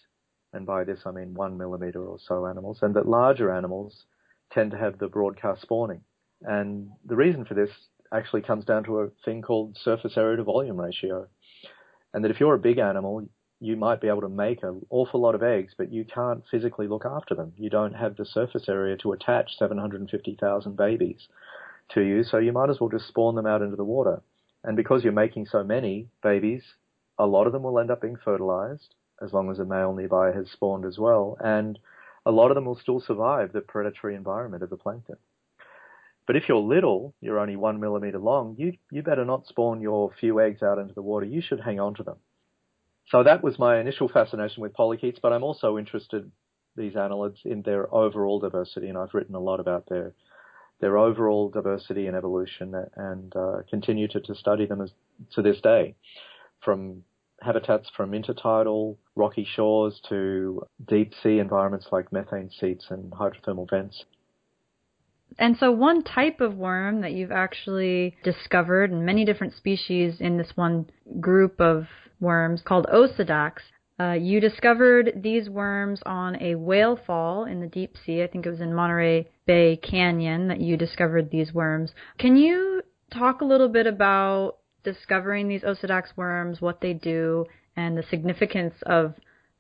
and 0.54 0.66
by 0.66 0.84
this 0.84 1.02
I 1.06 1.12
mean 1.12 1.34
one 1.34 1.58
millimeter 1.58 2.04
or 2.04 2.18
so 2.20 2.48
animals, 2.48 2.80
and 2.82 2.96
that 2.96 3.08
larger 3.08 3.52
animals 3.52 4.06
tend 4.52 4.72
to 4.72 4.78
have 4.78 4.98
the 4.98 5.08
broadcast 5.08 5.62
spawning. 5.62 6.02
And 6.42 6.90
the 7.06 7.16
reason 7.16 7.46
for 7.46 7.54
this 7.54 7.70
actually 8.14 8.42
comes 8.42 8.66
down 8.66 8.86
to 8.86 9.02
a 9.02 9.10
thing 9.26 9.42
called 9.42 9.78
surface 9.78 10.18
area 10.18 10.38
to 10.38 10.44
volume 10.44 10.80
ratio. 10.80 11.28
And 12.14 12.24
that 12.24 12.32
if 12.32 12.40
you're 12.40 12.56
a 12.56 12.60
big 12.60 12.78
animal, 12.78 13.28
you 13.60 13.76
might 13.76 14.02
be 14.02 14.08
able 14.08 14.22
to 14.22 14.30
make 14.30 14.62
an 14.64 14.86
awful 14.90 15.20
lot 15.20 15.36
of 15.36 15.44
eggs, 15.44 15.74
but 15.78 15.92
you 15.92 16.06
can't 16.06 16.44
physically 16.50 16.88
look 16.88 17.06
after 17.06 17.34
them. 17.34 17.54
You 17.58 17.70
don't 17.70 17.94
have 17.94 18.16
the 18.16 18.26
surface 18.26 18.70
area 18.70 18.98
to 18.98 19.14
attach 19.14 19.58
750,000 19.58 20.78
babies 20.78 21.28
to 21.90 22.02
you, 22.02 22.24
so 22.24 22.38
you 22.38 22.52
might 22.52 22.70
as 22.70 22.80
well 22.80 22.90
just 22.90 23.08
spawn 23.08 23.36
them 23.36 23.48
out 23.48 23.62
into 23.62 23.76
the 23.76 23.84
water. 23.84 24.22
And 24.64 24.78
because 24.78 25.04
you're 25.04 25.14
making 25.14 25.48
so 25.48 25.64
many 25.64 26.08
babies, 26.22 26.64
a 27.18 27.26
lot 27.26 27.48
of 27.48 27.54
them 27.54 27.64
will 27.64 27.80
end 27.80 27.90
up 27.90 28.02
being 28.02 28.18
fertilized, 28.18 28.94
as 29.22 29.34
long 29.34 29.50
as 29.50 29.60
a 29.60 29.66
male 29.66 29.94
nearby 29.94 30.32
has 30.32 30.52
spawned 30.52 30.86
as 30.86 31.00
well, 31.00 31.38
and 31.40 31.80
a 32.26 32.32
lot 32.32 32.52
of 32.52 32.56
them 32.56 32.66
will 32.66 32.78
still 32.78 33.00
survive 33.00 33.54
the 33.54 33.62
predatory 33.62 34.16
environment 34.16 34.62
of 34.62 34.70
the 34.70 34.78
plankton. 34.78 35.18
But 36.28 36.36
if 36.36 36.50
you're 36.50 36.58
little, 36.58 37.16
you're 37.22 37.40
only 37.40 37.56
one 37.56 37.80
millimeter 37.80 38.20
long, 38.20 38.56
you, 38.60 38.74
you 38.92 39.02
better 39.02 39.24
not 39.24 39.48
spawn 39.48 39.82
your 39.82 40.12
few 40.20 40.42
eggs 40.42 40.62
out 40.62 40.78
into 40.78 40.94
the 40.94 41.02
water. 41.02 41.26
You 41.26 41.42
should 41.42 41.62
hang 41.62 41.80
on 41.80 41.96
to 41.96 42.04
them. 42.04 42.18
So 43.10 43.24
that 43.24 43.44
was 43.44 43.58
my 43.58 43.80
initial 43.80 44.10
fascination 44.10 44.62
with 44.62 44.74
polychaetes, 44.74 45.20
but 45.22 45.32
I'm 45.32 45.44
also 45.44 45.78
interested, 45.78 46.30
these 46.76 46.94
annelids, 46.94 47.46
in 47.46 47.62
their 47.62 47.94
overall 47.94 48.40
diversity, 48.40 48.90
and 48.90 48.98
I've 48.98 49.14
written 49.14 49.36
a 49.36 49.40
lot 49.40 49.60
about 49.60 49.88
their 49.90 50.14
their 50.80 50.98
overall 50.98 51.50
diversity 51.50 52.06
and 52.06 52.16
evolution 52.16 52.76
and 52.96 53.36
uh, 53.36 53.64
continue 53.68 54.08
to, 54.08 54.20
to 54.22 54.36
study 54.36 54.68
them 54.68 54.80
as, 54.80 54.92
to 55.34 55.42
this 55.42 55.60
day, 55.60 55.96
from 56.64 57.04
habitats 57.42 57.90
from 57.96 58.12
intertidal 58.12 58.96
rocky 59.16 59.48
shores 59.56 60.00
to 60.10 60.62
deep 60.88 61.14
sea 61.24 61.40
environments 61.40 61.88
like 61.92 62.12
methane 62.12 62.50
seeps 62.50 62.86
and 62.90 63.12
hydrothermal 63.12 63.70
vents. 63.70 64.06
And 65.40 65.56
so, 65.58 65.72
one 65.72 66.04
type 66.04 66.42
of 66.42 66.56
worm 66.56 67.02
that 67.02 67.14
you've 67.14 67.32
actually 67.32 68.16
discovered, 68.24 68.92
and 68.92 69.06
many 69.06 69.24
different 69.24 69.54
species 69.54 70.20
in 70.20 70.38
this 70.38 70.52
one 70.56 70.90
group 71.20 71.62
of 71.62 71.88
worms 72.20 72.62
called 72.66 72.88
Osedax, 72.92 73.58
uh, 74.00 74.14
you 74.14 74.40
discovered 74.40 75.12
these 75.16 75.50
worms 75.50 76.02
on 76.06 76.42
a 76.42 76.56
whale 76.56 76.96
fall 76.96 77.46
in 77.46 77.62
the 77.62 77.68
deep 77.68 77.96
sea. 78.06 78.22
I 78.22 78.28
think 78.28 78.46
it 78.46 78.52
was 78.52 78.62
in 78.62 78.74
Monterey 78.74 79.28
Bay 79.46 79.76
Canyon 79.78 80.48
that 80.50 80.62
you 80.62 80.78
discovered 80.78 81.32
these 81.32 81.54
worms. 81.54 81.92
Can 82.20 82.36
you 82.36 82.84
talk 83.12 83.42
a 83.42 83.46
little 83.46 83.70
bit 83.70 83.88
about 83.88 84.58
discovering 84.84 85.48
these 85.48 85.64
Osedax 85.64 86.16
worms, 86.16 86.62
what 86.62 86.82
they 86.82 86.94
do, 86.94 87.46
and 87.76 87.98
the 87.98 88.04
significance 88.04 88.76
of 88.86 89.16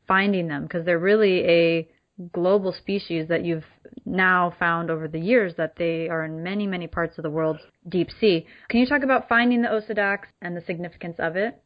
finding 0.07 0.47
them? 0.47 0.63
Because 0.63 0.85
they're 0.85 0.99
really 0.99 1.43
a 1.47 1.89
global 2.33 2.73
species 2.73 3.27
that 3.27 3.45
you've 3.45 3.65
now 4.05 4.53
found 4.59 4.89
over 4.89 5.07
the 5.07 5.19
years 5.19 5.53
that 5.57 5.75
they 5.77 6.09
are 6.09 6.25
in 6.25 6.43
many, 6.43 6.65
many 6.65 6.87
parts 6.87 7.17
of 7.17 7.23
the 7.23 7.29
world's 7.29 7.61
deep 7.87 8.09
sea. 8.19 8.45
Can 8.69 8.79
you 8.79 8.87
talk 8.87 9.03
about 9.03 9.29
finding 9.29 9.61
the 9.61 9.67
Osedax 9.67 10.19
and 10.41 10.55
the 10.55 10.61
significance 10.61 11.17
of 11.19 11.35
it? 11.35 11.61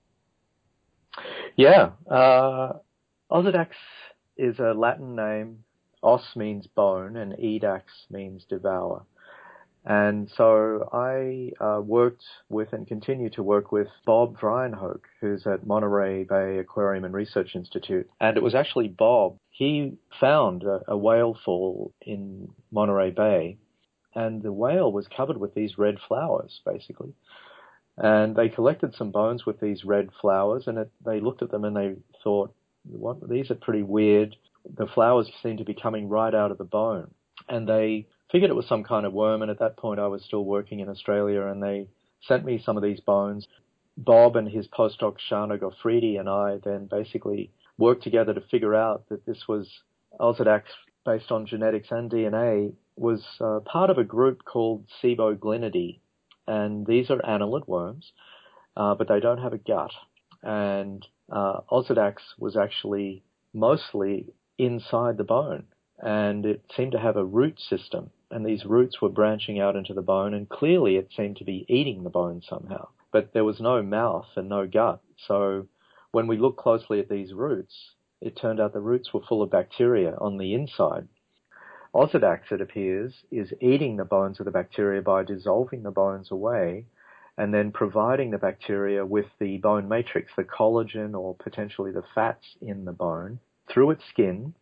Yeah. 1.55 1.91
Uh, 2.09 2.73
Osedax 3.31 3.69
is 4.37 4.59
a 4.59 4.73
Latin 4.73 5.15
name. 5.15 5.63
Os 6.03 6.35
means 6.35 6.67
bone 6.67 7.15
and 7.15 7.33
edax 7.33 7.83
means 8.09 8.43
devour. 8.49 9.05
And 9.85 10.29
so 10.37 10.89
I 10.93 11.51
uh, 11.63 11.81
worked 11.81 12.23
with 12.49 12.71
and 12.73 12.87
continue 12.87 13.29
to 13.31 13.43
work 13.43 13.71
with 13.71 13.87
Bob 14.05 14.37
Vrijenhoek, 14.37 15.01
who's 15.19 15.47
at 15.47 15.65
Monterey 15.65 16.23
Bay 16.23 16.59
Aquarium 16.59 17.03
and 17.03 17.13
Research 17.13 17.55
Institute. 17.55 18.07
And 18.19 18.37
it 18.37 18.43
was 18.43 18.53
actually 18.53 18.89
Bob. 18.89 19.37
He 19.51 19.97
found 20.19 20.63
a, 20.63 20.81
a 20.87 20.97
whale 20.97 21.37
fall 21.45 21.93
in 22.01 22.49
Monterey 22.71 23.11
Bay, 23.11 23.57
and 24.15 24.41
the 24.41 24.51
whale 24.51 24.91
was 24.91 25.07
covered 25.07 25.37
with 25.37 25.53
these 25.53 25.77
red 25.77 25.97
flowers, 26.07 26.61
basically. 26.65 27.13
And 27.97 28.35
they 28.35 28.49
collected 28.49 28.95
some 28.95 29.11
bones 29.11 29.45
with 29.45 29.59
these 29.59 29.83
red 29.83 30.09
flowers, 30.21 30.67
and 30.67 30.77
it, 30.77 30.91
they 31.05 31.19
looked 31.19 31.41
at 31.41 31.51
them 31.51 31.65
and 31.65 31.75
they 31.75 31.95
thought, 32.23 32.53
"What? 32.83 33.29
These 33.29 33.51
are 33.51 33.55
pretty 33.55 33.83
weird. 33.83 34.35
The 34.65 34.87
flowers 34.87 35.29
seem 35.43 35.57
to 35.57 35.65
be 35.65 35.73
coming 35.73 36.07
right 36.07 36.33
out 36.33 36.51
of 36.51 36.57
the 36.57 36.63
bone." 36.63 37.13
And 37.49 37.67
they 37.67 38.07
figured 38.31 38.49
it 38.49 38.55
was 38.55 38.67
some 38.67 38.83
kind 38.83 39.05
of 39.05 39.13
worm, 39.13 39.41
and 39.41 39.51
at 39.51 39.59
that 39.59 39.77
point 39.77 39.99
I 39.99 40.07
was 40.07 40.23
still 40.23 40.45
working 40.45 40.79
in 40.79 40.89
Australia, 40.89 41.41
and 41.47 41.61
they 41.61 41.87
sent 42.21 42.45
me 42.45 42.57
some 42.57 42.77
of 42.77 42.83
these 42.83 43.01
bones. 43.01 43.47
Bob 43.97 44.37
and 44.37 44.47
his 44.47 44.67
postdoc 44.67 45.17
Shana 45.29 45.59
Goffredi 45.59 46.17
and 46.17 46.29
I 46.29 46.57
then 46.63 46.85
basically 46.85 47.51
worked 47.81 48.03
together 48.03 48.33
to 48.33 48.41
figure 48.41 48.75
out 48.75 49.09
that 49.09 49.25
this 49.25 49.47
was 49.47 49.67
Osedax 50.19 50.65
based 51.03 51.31
on 51.31 51.47
genetics 51.47 51.87
and 51.89 52.11
DNA 52.11 52.73
was 52.95 53.23
uh, 53.41 53.59
part 53.65 53.89
of 53.89 53.97
a 53.97 54.03
group 54.03 54.45
called 54.45 54.85
Siboglinidae, 55.01 55.99
and 56.47 56.85
these 56.85 57.09
are 57.09 57.17
annelid 57.17 57.67
worms, 57.67 58.11
uh, 58.77 58.93
but 58.93 59.07
they 59.07 59.19
don't 59.19 59.39
have 59.41 59.53
a 59.53 59.57
gut. 59.57 59.91
And 60.43 61.05
uh, 61.31 61.61
was 61.71 62.55
actually 62.55 63.23
mostly 63.53 64.27
inside 64.59 65.17
the 65.17 65.23
bone, 65.23 65.65
and 65.97 66.45
it 66.45 66.63
seemed 66.75 66.91
to 66.91 66.99
have 66.99 67.17
a 67.17 67.25
root 67.25 67.59
system. 67.59 68.11
And 68.29 68.45
these 68.45 68.63
roots 68.63 69.01
were 69.01 69.09
branching 69.09 69.59
out 69.59 69.75
into 69.75 69.93
the 69.93 70.01
bone, 70.03 70.35
and 70.35 70.47
clearly 70.47 70.97
it 70.97 71.09
seemed 71.17 71.37
to 71.37 71.43
be 71.43 71.65
eating 71.67 72.03
the 72.03 72.09
bone 72.09 72.43
somehow. 72.47 72.89
But 73.11 73.33
there 73.33 73.43
was 73.43 73.59
no 73.59 73.81
mouth 73.81 74.27
and 74.35 74.47
no 74.49 74.67
gut, 74.67 75.01
so 75.27 75.67
when 76.11 76.27
we 76.27 76.37
looked 76.37 76.59
closely 76.59 76.99
at 76.99 77.09
these 77.09 77.33
roots, 77.33 77.95
it 78.19 78.35
turned 78.35 78.59
out 78.59 78.73
the 78.73 78.79
roots 78.79 79.13
were 79.13 79.21
full 79.27 79.41
of 79.41 79.49
bacteria 79.49 80.15
on 80.19 80.37
the 80.37 80.53
inside. 80.53 81.07
Osedax, 81.93 82.51
it 82.51 82.61
appears, 82.61 83.23
is 83.31 83.53
eating 83.59 83.97
the 83.97 84.05
bones 84.05 84.39
of 84.39 84.45
the 84.45 84.51
bacteria 84.51 85.01
by 85.01 85.23
dissolving 85.23 85.83
the 85.83 85.91
bones 85.91 86.31
away 86.31 86.85
and 87.37 87.53
then 87.53 87.71
providing 87.71 88.31
the 88.31 88.37
bacteria 88.37 89.05
with 89.05 89.25
the 89.39 89.57
bone 89.57 89.87
matrix, 89.87 90.31
the 90.35 90.43
collagen 90.43 91.13
or 91.13 91.35
potentially 91.35 91.91
the 91.91 92.03
fats 92.13 92.55
in 92.61 92.85
the 92.85 92.91
bone, 92.91 93.39
through 93.69 93.91
its 93.91 94.03
skin 94.09 94.53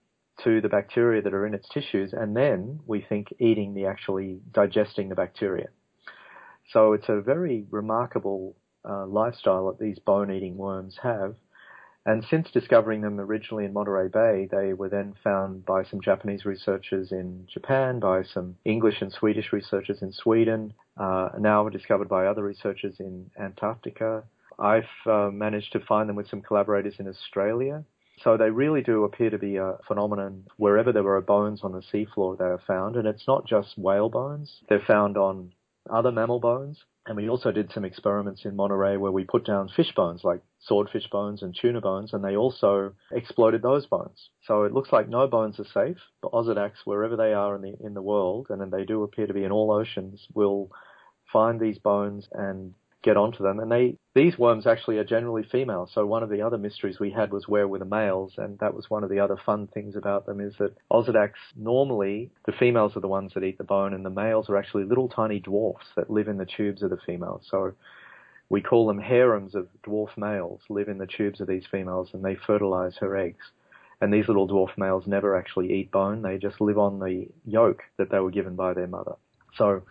to 0.43 0.61
the 0.61 0.69
bacteria 0.69 1.21
that 1.21 1.33
are 1.33 1.45
in 1.45 1.53
its 1.53 1.67
tissues, 1.69 2.13
and 2.13 2.35
then 2.35 2.79
we 2.85 3.01
think 3.01 3.33
eating 3.39 3.73
the 3.73 3.85
actually 3.85 4.39
digesting 4.53 5.09
the 5.09 5.15
bacteria. 5.15 5.67
So 6.71 6.93
it's 6.93 7.09
a 7.09 7.21
very 7.21 7.65
remarkable 7.69 8.55
uh, 8.87 9.05
lifestyle 9.05 9.67
that 9.67 9.79
these 9.79 9.99
bone-eating 9.99 10.57
worms 10.57 10.97
have. 11.01 11.35
And 12.05 12.25
since 12.29 12.49
discovering 12.51 13.01
them 13.01 13.19
originally 13.19 13.65
in 13.65 13.73
Monterey 13.73 14.07
Bay, 14.07 14.47
they 14.49 14.73
were 14.73 14.89
then 14.89 15.13
found 15.23 15.65
by 15.65 15.83
some 15.83 16.01
Japanese 16.01 16.45
researchers 16.45 17.11
in 17.11 17.45
Japan, 17.51 17.99
by 17.99 18.23
some 18.23 18.55
English 18.65 19.01
and 19.01 19.11
Swedish 19.11 19.51
researchers 19.51 20.01
in 20.01 20.11
Sweden, 20.11 20.73
uh, 20.97 21.29
now 21.37 21.67
discovered 21.69 22.07
by 22.09 22.25
other 22.25 22.43
researchers 22.43 22.95
in 22.99 23.29
Antarctica. 23.39 24.23
I've 24.57 24.83
uh, 25.05 25.29
managed 25.31 25.73
to 25.73 25.79
find 25.81 26.09
them 26.09 26.15
with 26.15 26.29
some 26.29 26.41
collaborators 26.41 26.95
in 26.99 27.07
Australia 27.07 27.83
so 28.23 28.35
they 28.35 28.49
really 28.49 28.81
do 28.81 29.03
appear 29.05 29.29
to 29.29 29.37
be 29.37 29.55
a 29.55 29.77
phenomenon 29.87 30.45
wherever 30.57 30.91
there 30.91 31.07
are 31.07 31.21
bones 31.21 31.61
on 31.63 31.71
the 31.71 31.81
seafloor 31.81 32.37
they 32.37 32.45
are 32.45 32.61
found. 32.67 32.95
And 32.95 33.07
it's 33.07 33.27
not 33.27 33.47
just 33.47 33.77
whale 33.77 34.09
bones. 34.09 34.61
They're 34.67 34.83
found 34.85 35.17
on 35.17 35.53
other 35.89 36.11
mammal 36.11 36.39
bones. 36.39 36.83
And 37.09 37.17
we 37.17 37.27
also 37.27 37.51
did 37.51 37.71
some 37.71 37.85
experiments 37.85 38.45
in 38.45 38.55
Monterey 38.55 38.95
where 38.95 39.11
we 39.11 39.23
put 39.23 39.43
down 39.43 39.67
fish 39.67 39.91
bones 39.95 40.23
like 40.23 40.41
swordfish 40.59 41.09
bones 41.09 41.41
and 41.41 41.57
tuna 41.59 41.81
bones 41.81 42.13
and 42.13 42.23
they 42.23 42.35
also 42.35 42.93
exploded 43.11 43.63
those 43.63 43.87
bones. 43.87 44.29
So 44.43 44.61
it 44.61 44.73
looks 44.73 44.93
like 44.93 45.09
no 45.09 45.25
bones 45.25 45.59
are 45.59 45.65
safe, 45.65 45.97
but 46.21 46.33
Osedax, 46.33 46.73
wherever 46.85 47.17
they 47.17 47.33
are 47.33 47.55
in 47.55 47.63
the, 47.63 47.73
in 47.83 47.95
the 47.95 48.01
world, 48.03 48.45
and 48.51 48.71
they 48.71 48.85
do 48.85 49.01
appear 49.01 49.25
to 49.25 49.33
be 49.33 49.43
in 49.43 49.51
all 49.51 49.71
oceans, 49.71 50.27
will 50.35 50.69
find 51.33 51.59
these 51.59 51.79
bones 51.79 52.27
and 52.31 52.75
get 53.03 53.17
onto 53.17 53.43
them. 53.43 53.59
And 53.59 53.71
they 53.71 53.95
these 54.13 54.37
worms 54.37 54.67
actually 54.67 54.97
are 54.97 55.03
generally 55.03 55.43
female. 55.43 55.89
So 55.93 56.05
one 56.05 56.23
of 56.23 56.29
the 56.29 56.41
other 56.41 56.57
mysteries 56.57 56.99
we 56.99 57.11
had 57.11 57.31
was 57.31 57.47
where 57.47 57.67
were 57.67 57.79
the 57.79 57.85
males, 57.85 58.33
and 58.37 58.59
that 58.59 58.73
was 58.73 58.89
one 58.89 59.03
of 59.03 59.09
the 59.09 59.19
other 59.19 59.37
fun 59.45 59.67
things 59.67 59.95
about 59.95 60.25
them 60.25 60.41
is 60.41 60.55
that 60.59 60.75
Osedax 60.91 61.31
normally 61.55 62.31
the 62.45 62.51
females 62.51 62.95
are 62.95 63.01
the 63.01 63.07
ones 63.07 63.33
that 63.33 63.43
eat 63.43 63.57
the 63.57 63.63
bone, 63.63 63.93
and 63.93 64.05
the 64.05 64.09
males 64.09 64.49
are 64.49 64.57
actually 64.57 64.83
little 64.85 65.09
tiny 65.09 65.39
dwarfs 65.39 65.87
that 65.95 66.09
live 66.09 66.27
in 66.27 66.37
the 66.37 66.45
tubes 66.45 66.83
of 66.83 66.89
the 66.89 66.99
females. 67.05 67.47
So 67.49 67.73
we 68.49 68.61
call 68.61 68.87
them 68.87 68.99
harems 68.99 69.55
of 69.55 69.67
dwarf 69.85 70.17
males 70.17 70.61
live 70.69 70.89
in 70.89 70.97
the 70.97 71.07
tubes 71.07 71.39
of 71.39 71.47
these 71.47 71.65
females, 71.71 72.09
and 72.13 72.23
they 72.23 72.35
fertilize 72.35 72.97
her 72.97 73.15
eggs. 73.15 73.51
And 74.01 74.13
these 74.13 74.27
little 74.27 74.47
dwarf 74.47 74.77
males 74.77 75.05
never 75.07 75.37
actually 75.37 75.73
eat 75.73 75.91
bone; 75.91 76.21
they 76.21 76.37
just 76.37 76.59
live 76.59 76.77
on 76.77 76.99
the 76.99 77.27
yolk 77.45 77.83
that 77.97 78.09
they 78.09 78.19
were 78.19 78.31
given 78.31 78.55
by 78.55 78.73
their 78.73 78.87
mother. 78.87 79.15
So 79.55 79.83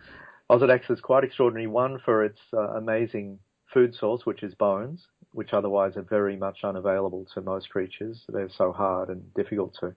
Osedax 0.49 0.89
is 0.89 0.99
quite 0.99 1.23
extraordinary, 1.23 1.67
one 1.67 1.99
for 2.03 2.23
its 2.23 2.39
uh, 2.53 2.71
amazing 2.71 3.39
food 3.71 3.93
source, 3.93 4.25
which 4.25 4.41
is 4.41 4.55
bones, 4.55 5.05
which 5.31 5.53
otherwise 5.53 5.95
are 5.95 6.01
very 6.01 6.35
much 6.35 6.63
unavailable 6.63 7.25
to 7.33 7.41
most 7.41 7.69
creatures. 7.69 8.23
They're 8.27 8.49
so 8.49 8.71
hard 8.71 9.09
and 9.09 9.31
difficult 9.35 9.75
to 9.81 9.93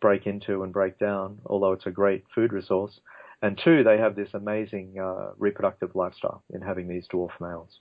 break 0.00 0.26
into 0.26 0.64
and 0.64 0.72
break 0.72 0.98
down, 0.98 1.40
although 1.46 1.72
it's 1.72 1.86
a 1.86 1.92
great 1.92 2.24
food 2.34 2.52
resource. 2.52 3.00
And 3.42 3.60
two, 3.62 3.84
they 3.84 3.98
have 3.98 4.16
this 4.16 4.30
amazing 4.34 4.98
uh, 4.98 5.32
reproductive 5.38 5.94
lifestyle 5.94 6.42
in 6.52 6.60
having 6.60 6.88
these 6.88 7.06
dwarf 7.06 7.30
males. 7.40 7.78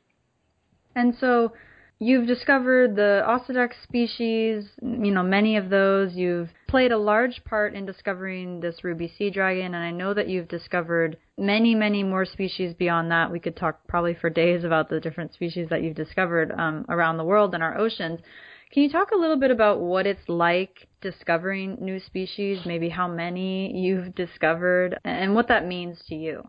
And 0.96 1.16
so 1.16 1.54
You've 2.00 2.28
discovered 2.28 2.96
the 2.96 3.24
Osedax 3.26 3.72
species, 3.84 4.66
you 4.82 5.12
know, 5.12 5.24
many 5.24 5.56
of 5.56 5.70
those. 5.70 6.14
You've 6.14 6.50
played 6.68 6.92
a 6.92 6.98
large 6.98 7.44
part 7.46 7.76
in 7.76 7.86
discovering 7.86 8.60
this 8.60 8.84
ruby 8.84 9.14
sea 9.18 9.30
dragon, 9.30 9.74
and 9.74 9.84
I 9.84 9.92
know 9.92 10.14
that 10.14 10.28
you've 10.28 10.50
discovered 10.50 11.18
many, 11.38 11.76
many 11.76 12.04
more 12.04 12.26
species 12.26 12.74
beyond 12.74 13.12
that. 13.12 13.32
We 13.32 13.40
could 13.40 13.56
talk 13.56 13.88
probably 13.88 14.16
for 14.16 14.30
days 14.30 14.64
about 14.64 14.90
the 14.90 15.00
different 15.00 15.34
species 15.34 15.70
that 15.70 15.82
you've 15.82 15.96
discovered 15.96 16.52
um, 16.52 16.86
around 16.90 17.18
the 17.18 17.24
world 17.24 17.54
and 17.54 17.64
our 17.64 17.78
oceans. 17.78 18.20
Can 18.74 18.84
you 18.84 18.90
talk 18.90 19.12
a 19.12 19.18
little 19.18 19.38
bit 19.38 19.52
about 19.52 19.80
what 19.80 20.08
it's 20.08 20.28
like 20.28 20.88
discovering 21.00 21.78
new 21.80 22.00
species, 22.00 22.60
maybe 22.66 22.90
how 22.90 23.08
many 23.08 23.72
you've 23.78 24.16
discovered, 24.16 24.98
and 25.06 25.36
what 25.36 25.48
that 25.48 25.68
means 25.68 26.00
to 26.10 26.16
you? 26.16 26.44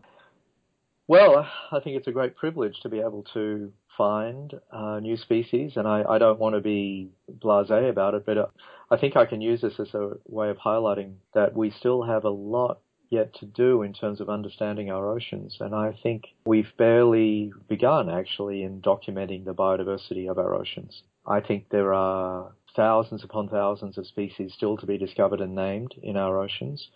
Well, 1.07 1.47
I 1.71 1.79
think 1.81 1.97
it's 1.97 2.07
a 2.07 2.11
great 2.11 2.35
privilege 2.35 2.79
to 2.81 2.89
be 2.89 2.99
able 2.99 3.23
to 3.35 3.71
find 3.97 4.53
uh, 4.71 4.99
new 4.99 5.17
species, 5.17 5.73
and 5.75 5.87
I, 5.87 6.03
I 6.07 6.17
don't 6.17 6.39
want 6.39 6.55
to 6.55 6.61
be 6.61 7.09
blasé 7.39 7.89
about 7.89 8.13
it, 8.13 8.25
but 8.25 8.37
uh, 8.37 8.47
I 8.91 8.97
think 8.97 9.15
I 9.15 9.25
can 9.25 9.41
use 9.41 9.61
this 9.61 9.79
as 9.79 9.93
a 9.93 10.11
way 10.25 10.49
of 10.49 10.57
highlighting 10.57 11.15
that 11.33 11.55
we 11.55 11.71
still 11.71 12.03
have 12.03 12.23
a 12.23 12.29
lot 12.29 12.79
yet 13.09 13.33
to 13.35 13.45
do 13.45 13.83
in 13.83 13.93
terms 13.93 14.19
of 14.19 14.29
understanding 14.29 14.89
our 14.89 15.09
oceans, 15.09 15.57
and 15.59 15.73
I 15.75 15.97
think 16.03 16.25
we've 16.45 16.71
barely 16.77 17.53
begun 17.67 18.09
actually 18.09 18.63
in 18.63 18.81
documenting 18.81 19.45
the 19.45 19.53
biodiversity 19.53 20.29
of 20.29 20.37
our 20.37 20.53
oceans. 20.53 21.03
I 21.25 21.39
think 21.39 21.69
there 21.69 21.93
are 21.93 22.51
thousands 22.75 23.23
upon 23.23 23.49
thousands 23.49 23.97
of 23.97 24.05
species 24.07 24.53
still 24.53 24.77
to 24.77 24.85
be 24.85 24.97
discovered 24.97 25.41
and 25.41 25.55
named 25.55 25.95
in 26.03 26.17
our 26.17 26.39
oceans. 26.39 26.89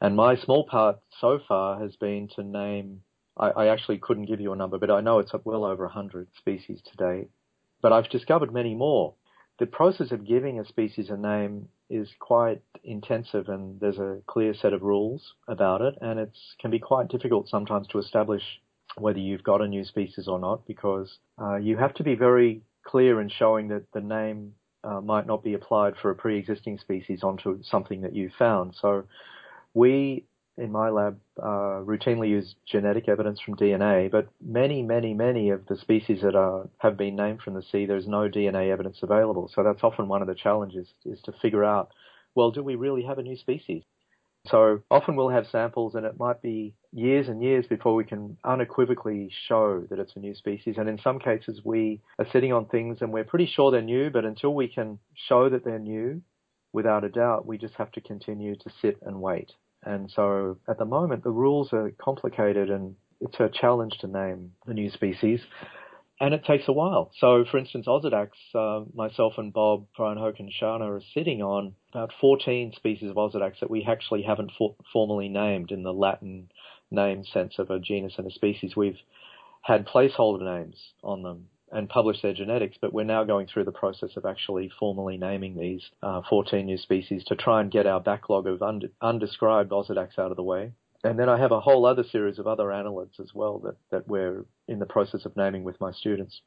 And 0.00 0.14
my 0.14 0.36
small 0.36 0.64
part 0.64 0.98
so 1.20 1.40
far 1.48 1.80
has 1.80 1.96
been 1.96 2.28
to 2.36 2.42
name 2.42 3.00
I, 3.36 3.50
I 3.50 3.66
actually 3.68 3.98
couldn't 3.98 4.26
give 4.26 4.40
you 4.40 4.52
a 4.52 4.56
number, 4.56 4.78
but 4.78 4.90
I 4.90 5.00
know 5.00 5.18
it's 5.18 5.32
well 5.44 5.64
over 5.64 5.84
100 5.84 6.28
species 6.38 6.80
today. 6.90 7.28
But 7.82 7.92
I've 7.92 8.08
discovered 8.08 8.52
many 8.52 8.74
more. 8.74 9.14
The 9.58 9.66
process 9.66 10.12
of 10.12 10.26
giving 10.26 10.58
a 10.58 10.66
species 10.66 11.08
a 11.08 11.16
name 11.16 11.68
is 11.88 12.08
quite 12.18 12.60
intensive 12.84 13.48
and 13.48 13.80
there's 13.80 13.98
a 13.98 14.18
clear 14.26 14.54
set 14.54 14.72
of 14.72 14.82
rules 14.82 15.34
about 15.48 15.80
it 15.80 15.94
and 16.00 16.18
it 16.18 16.30
can 16.60 16.70
be 16.70 16.78
quite 16.78 17.08
difficult 17.08 17.48
sometimes 17.48 17.86
to 17.88 17.98
establish 17.98 18.42
whether 18.98 19.18
you've 19.18 19.44
got 19.44 19.60
a 19.60 19.68
new 19.68 19.84
species 19.84 20.26
or 20.26 20.38
not 20.38 20.66
because 20.66 21.18
uh, 21.40 21.56
you 21.56 21.76
have 21.76 21.94
to 21.94 22.02
be 22.02 22.14
very 22.14 22.60
clear 22.84 23.20
in 23.20 23.28
showing 23.28 23.68
that 23.68 23.84
the 23.92 24.00
name 24.00 24.52
uh, 24.84 25.00
might 25.00 25.26
not 25.26 25.42
be 25.42 25.54
applied 25.54 25.94
for 26.00 26.10
a 26.10 26.14
pre-existing 26.14 26.78
species 26.78 27.22
onto 27.22 27.62
something 27.62 28.00
that 28.02 28.14
you 28.14 28.30
found. 28.38 28.74
So 28.80 29.04
we 29.74 30.24
in 30.58 30.72
my 30.72 30.88
lab 30.88 31.18
uh, 31.42 31.82
routinely 31.84 32.28
use 32.28 32.54
genetic 32.66 33.08
evidence 33.08 33.40
from 33.40 33.56
DNA, 33.56 34.10
but 34.10 34.28
many, 34.40 34.82
many, 34.82 35.14
many 35.14 35.50
of 35.50 35.66
the 35.66 35.76
species 35.76 36.20
that 36.22 36.34
are, 36.34 36.68
have 36.78 36.96
been 36.96 37.16
named 37.16 37.42
from 37.42 37.54
the 37.54 37.62
sea, 37.62 37.86
there's 37.86 38.06
no 38.06 38.28
DNA 38.28 38.72
evidence 38.72 38.98
available. 39.02 39.50
So 39.54 39.62
that's 39.62 39.82
often 39.82 40.08
one 40.08 40.22
of 40.22 40.28
the 40.28 40.34
challenges 40.34 40.88
is 41.04 41.20
to 41.22 41.32
figure 41.42 41.64
out, 41.64 41.92
well, 42.34 42.50
do 42.50 42.62
we 42.62 42.74
really 42.74 43.02
have 43.02 43.18
a 43.18 43.22
new 43.22 43.36
species? 43.36 43.82
So 44.46 44.82
often 44.90 45.16
we'll 45.16 45.30
have 45.30 45.46
samples 45.50 45.94
and 45.94 46.06
it 46.06 46.18
might 46.18 46.40
be 46.40 46.74
years 46.92 47.28
and 47.28 47.42
years 47.42 47.66
before 47.66 47.94
we 47.94 48.04
can 48.04 48.38
unequivocally 48.44 49.30
show 49.48 49.84
that 49.90 49.98
it's 49.98 50.14
a 50.14 50.20
new 50.20 50.34
species. 50.34 50.76
And 50.78 50.88
in 50.88 50.98
some 51.02 51.18
cases 51.18 51.60
we 51.64 52.00
are 52.18 52.26
sitting 52.32 52.52
on 52.52 52.66
things 52.66 52.98
and 53.00 53.12
we're 53.12 53.24
pretty 53.24 53.46
sure 53.46 53.70
they're 53.70 53.82
new, 53.82 54.10
but 54.10 54.24
until 54.24 54.54
we 54.54 54.68
can 54.68 54.98
show 55.28 55.48
that 55.48 55.64
they're 55.64 55.78
new, 55.78 56.22
without 56.72 57.04
a 57.04 57.08
doubt, 57.08 57.46
we 57.46 57.58
just 57.58 57.74
have 57.74 57.90
to 57.92 58.00
continue 58.00 58.54
to 58.54 58.70
sit 58.80 58.98
and 59.02 59.20
wait. 59.20 59.52
And 59.86 60.10
so 60.10 60.58
at 60.68 60.78
the 60.78 60.84
moment, 60.84 61.22
the 61.22 61.30
rules 61.30 61.72
are 61.72 61.92
complicated 61.98 62.70
and 62.70 62.96
it's 63.20 63.38
a 63.38 63.48
challenge 63.48 63.96
to 64.00 64.08
name 64.08 64.52
the 64.66 64.74
new 64.74 64.90
species. 64.90 65.40
And 66.18 66.34
it 66.34 66.44
takes 66.44 66.66
a 66.66 66.72
while. 66.72 67.12
So, 67.18 67.44
for 67.50 67.58
instance, 67.58 67.86
Osedax, 67.86 68.30
uh, 68.54 68.84
myself 68.94 69.34
and 69.36 69.52
Bob, 69.52 69.86
Vrijenhoek 69.98 70.40
and 70.40 70.50
Shana 70.50 70.96
are 70.96 71.02
sitting 71.14 71.42
on 71.42 71.74
about 71.92 72.10
14 72.20 72.72
species 72.74 73.10
of 73.10 73.16
Osedax 73.16 73.60
that 73.60 73.70
we 73.70 73.84
actually 73.84 74.22
haven't 74.22 74.50
for- 74.58 74.74
formally 74.92 75.28
named 75.28 75.70
in 75.70 75.82
the 75.82 75.92
Latin 75.92 76.48
name 76.90 77.22
sense 77.24 77.58
of 77.58 77.70
a 77.70 77.78
genus 77.78 78.14
and 78.16 78.26
a 78.26 78.30
species. 78.30 78.74
We've 78.74 78.98
had 79.62 79.86
placeholder 79.86 80.42
names 80.42 80.76
on 81.04 81.22
them 81.22 81.48
and 81.72 81.88
publish 81.88 82.22
their 82.22 82.32
genetics, 82.32 82.76
but 82.80 82.92
we're 82.92 83.04
now 83.04 83.24
going 83.24 83.46
through 83.46 83.64
the 83.64 83.72
process 83.72 84.16
of 84.16 84.24
actually 84.24 84.70
formally 84.78 85.16
naming 85.16 85.56
these 85.56 85.82
uh, 86.02 86.22
14 86.28 86.64
new 86.64 86.78
species 86.78 87.24
to 87.24 87.36
try 87.36 87.60
and 87.60 87.70
get 87.70 87.86
our 87.86 88.00
backlog 88.00 88.46
of 88.46 88.62
und- 88.62 88.90
undescribed 89.00 89.70
Osedax 89.70 90.18
out 90.18 90.30
of 90.30 90.36
the 90.36 90.42
way. 90.42 90.72
And 91.02 91.18
then 91.18 91.28
I 91.28 91.38
have 91.38 91.52
a 91.52 91.60
whole 91.60 91.86
other 91.86 92.04
series 92.04 92.38
of 92.38 92.46
other 92.46 92.66
annelids 92.66 93.20
as 93.20 93.32
well 93.34 93.58
that, 93.60 93.76
that 93.90 94.08
we're 94.08 94.44
in 94.66 94.78
the 94.78 94.86
process 94.86 95.24
of 95.24 95.36
naming 95.36 95.64
with 95.64 95.80
my 95.80 95.92
students. 95.92 96.40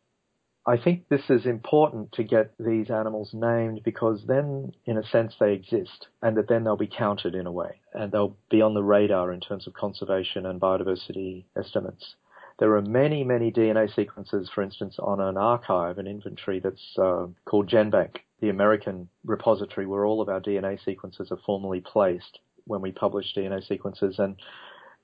I 0.66 0.78
think 0.78 1.08
this 1.08 1.30
is 1.30 1.46
important 1.46 2.12
to 2.14 2.24
get 2.24 2.54
these 2.60 2.92
animals 2.92 3.32
named 3.34 3.82
because 3.84 4.26
then, 4.28 4.74
in 4.86 4.98
a 4.98 5.04
sense, 5.04 5.34
they 5.40 5.54
exist 5.54 6.08
and 6.22 6.36
that 6.38 6.48
then 6.48 6.64
they'll 6.64 6.76
be 6.76 6.88
counted 6.88 7.34
in 7.34 7.48
a 7.48 7.52
way 7.52 7.80
and 7.94 8.12
they'll 8.12 8.36
be 8.52 8.62
on 8.62 8.74
the 8.74 8.84
radar 8.84 9.32
in 9.32 9.40
terms 9.40 9.66
of 9.66 9.74
conservation 9.74 10.46
and 10.46 10.60
biodiversity 10.60 11.46
estimates. 11.58 12.16
There 12.60 12.76
are 12.76 12.82
many, 12.82 13.24
many 13.24 13.52
DNA 13.52 13.94
sequences, 13.96 14.50
for 14.54 14.62
instance, 14.62 14.98
on 15.00 15.22
an 15.22 15.38
archive, 15.38 15.98
an 15.98 16.08
inventory 16.08 16.60
that's 16.60 16.98
uh, 16.98 17.28
called 17.46 17.70
GenBank, 17.70 18.18
the 18.42 18.50
American 18.50 19.08
repository 19.24 19.88
where 19.88 20.06
all 20.06 20.22
of 20.22 20.28
our 20.28 20.42
DNA 20.42 20.84
sequences 20.84 21.32
are 21.32 21.40
formally 21.46 21.80
placed 21.80 22.40
when 22.66 22.82
we 22.82 22.92
publish 22.92 23.34
DNA 23.34 23.66
sequences. 23.66 24.20
And 24.20 24.36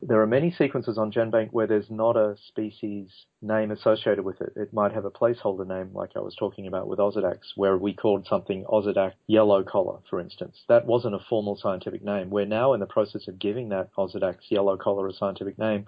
there 0.01 0.21
are 0.21 0.27
many 0.27 0.51
sequences 0.51 0.97
on 0.97 1.13
GenBank 1.13 1.51
where 1.51 1.65
there's 1.65 1.89
not 1.89 2.17
a 2.17 2.35
species 2.45 3.09
name 3.41 3.71
associated 3.71 4.25
with 4.25 4.41
it. 4.41 4.51
It 4.57 4.73
might 4.73 4.91
have 4.91 5.05
a 5.05 5.11
placeholder 5.11 5.65
name, 5.65 5.91
like 5.93 6.11
I 6.17 6.19
was 6.19 6.35
talking 6.35 6.67
about 6.67 6.89
with 6.89 6.99
Osedax, 6.99 7.39
where 7.55 7.77
we 7.77 7.93
called 7.93 8.27
something 8.27 8.65
Osedax 8.65 9.13
yellow 9.27 9.63
collar, 9.63 9.99
for 10.09 10.19
instance. 10.19 10.57
That 10.67 10.85
wasn't 10.85 11.15
a 11.15 11.25
formal 11.29 11.55
scientific 11.55 12.03
name. 12.03 12.29
We're 12.29 12.45
now 12.45 12.73
in 12.73 12.81
the 12.81 12.85
process 12.85 13.29
of 13.29 13.39
giving 13.39 13.69
that 13.69 13.95
Osedax 13.95 14.39
yellow 14.49 14.75
collar 14.75 15.07
a 15.07 15.13
scientific 15.13 15.57
name. 15.57 15.87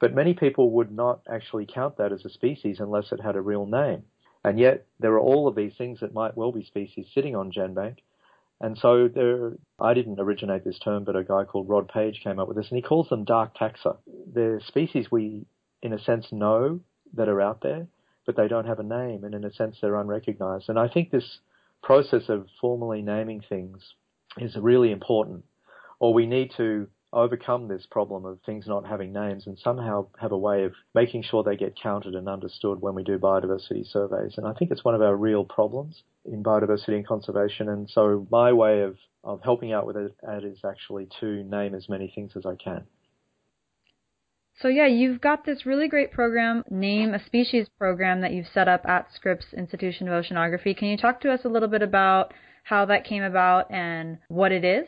But 0.00 0.14
many 0.14 0.34
people 0.34 0.70
would 0.72 0.90
not 0.90 1.20
actually 1.30 1.66
count 1.66 1.98
that 1.98 2.12
as 2.12 2.24
a 2.24 2.30
species 2.30 2.80
unless 2.80 3.12
it 3.12 3.20
had 3.20 3.36
a 3.36 3.40
real 3.40 3.66
name. 3.66 4.04
And 4.42 4.58
yet 4.58 4.86
there 4.98 5.12
are 5.12 5.20
all 5.20 5.46
of 5.46 5.54
these 5.54 5.74
things 5.76 6.00
that 6.00 6.14
might 6.14 6.36
well 6.36 6.50
be 6.50 6.64
species 6.64 7.06
sitting 7.14 7.36
on 7.36 7.52
GenBank. 7.52 7.98
And 8.62 8.76
so 8.76 9.08
there, 9.08 9.52
I 9.78 9.94
didn't 9.94 10.20
originate 10.20 10.64
this 10.64 10.78
term, 10.78 11.04
but 11.04 11.16
a 11.16 11.24
guy 11.24 11.44
called 11.44 11.68
Rod 11.68 11.88
Page 11.88 12.20
came 12.22 12.38
up 12.38 12.48
with 12.48 12.56
this, 12.56 12.68
and 12.70 12.76
he 12.76 12.82
calls 12.82 13.08
them 13.08 13.24
dark 13.24 13.54
taxa. 13.56 13.96
They're 14.32 14.60
species 14.60 15.10
we, 15.10 15.46
in 15.82 15.92
a 15.92 15.98
sense, 15.98 16.26
know 16.30 16.80
that 17.14 17.28
are 17.28 17.40
out 17.40 17.62
there, 17.62 17.86
but 18.26 18.36
they 18.36 18.48
don't 18.48 18.66
have 18.66 18.78
a 18.78 18.82
name, 18.82 19.24
and 19.24 19.34
in 19.34 19.44
a 19.44 19.52
sense, 19.52 19.78
they're 19.80 19.96
unrecognized. 19.96 20.68
And 20.68 20.78
I 20.78 20.88
think 20.88 21.10
this 21.10 21.38
process 21.82 22.28
of 22.28 22.48
formally 22.60 23.00
naming 23.00 23.42
things 23.48 23.94
is 24.36 24.56
really 24.56 24.92
important, 24.92 25.44
or 25.98 26.12
we 26.12 26.26
need 26.26 26.52
to 26.58 26.86
overcome 27.12 27.68
this 27.68 27.86
problem 27.90 28.24
of 28.24 28.38
things 28.46 28.66
not 28.66 28.86
having 28.86 29.12
names 29.12 29.46
and 29.46 29.58
somehow 29.58 30.06
have 30.20 30.32
a 30.32 30.38
way 30.38 30.64
of 30.64 30.72
making 30.94 31.22
sure 31.22 31.42
they 31.42 31.56
get 31.56 31.78
counted 31.80 32.14
and 32.14 32.28
understood 32.28 32.80
when 32.80 32.94
we 32.94 33.02
do 33.02 33.18
biodiversity 33.18 33.84
surveys. 33.90 34.34
And 34.36 34.46
I 34.46 34.52
think 34.52 34.70
it's 34.70 34.84
one 34.84 34.94
of 34.94 35.02
our 35.02 35.16
real 35.16 35.44
problems 35.44 36.02
in 36.24 36.42
biodiversity 36.42 36.94
and 36.94 37.06
conservation. 37.06 37.68
And 37.68 37.90
so 37.90 38.26
my 38.30 38.52
way 38.52 38.82
of, 38.82 38.96
of 39.24 39.40
helping 39.42 39.72
out 39.72 39.86
with 39.86 39.96
it 39.96 40.14
is 40.44 40.58
actually 40.64 41.08
to 41.20 41.42
name 41.44 41.74
as 41.74 41.88
many 41.88 42.12
things 42.14 42.32
as 42.36 42.46
I 42.46 42.54
can. 42.54 42.84
So 44.60 44.68
yeah, 44.68 44.86
you've 44.86 45.22
got 45.22 45.46
this 45.46 45.64
really 45.64 45.88
great 45.88 46.12
program, 46.12 46.64
Name 46.70 47.14
a 47.14 47.24
Species 47.24 47.66
program 47.78 48.20
that 48.20 48.32
you've 48.32 48.46
set 48.52 48.68
up 48.68 48.84
at 48.86 49.08
Scripps 49.14 49.46
Institution 49.56 50.06
of 50.06 50.22
Oceanography. 50.22 50.76
Can 50.76 50.88
you 50.88 50.98
talk 50.98 51.22
to 51.22 51.32
us 51.32 51.40
a 51.44 51.48
little 51.48 51.68
bit 51.68 51.80
about 51.80 52.34
how 52.62 52.84
that 52.84 53.06
came 53.06 53.22
about 53.22 53.70
and 53.70 54.18
what 54.28 54.52
it 54.52 54.64
is? 54.64 54.86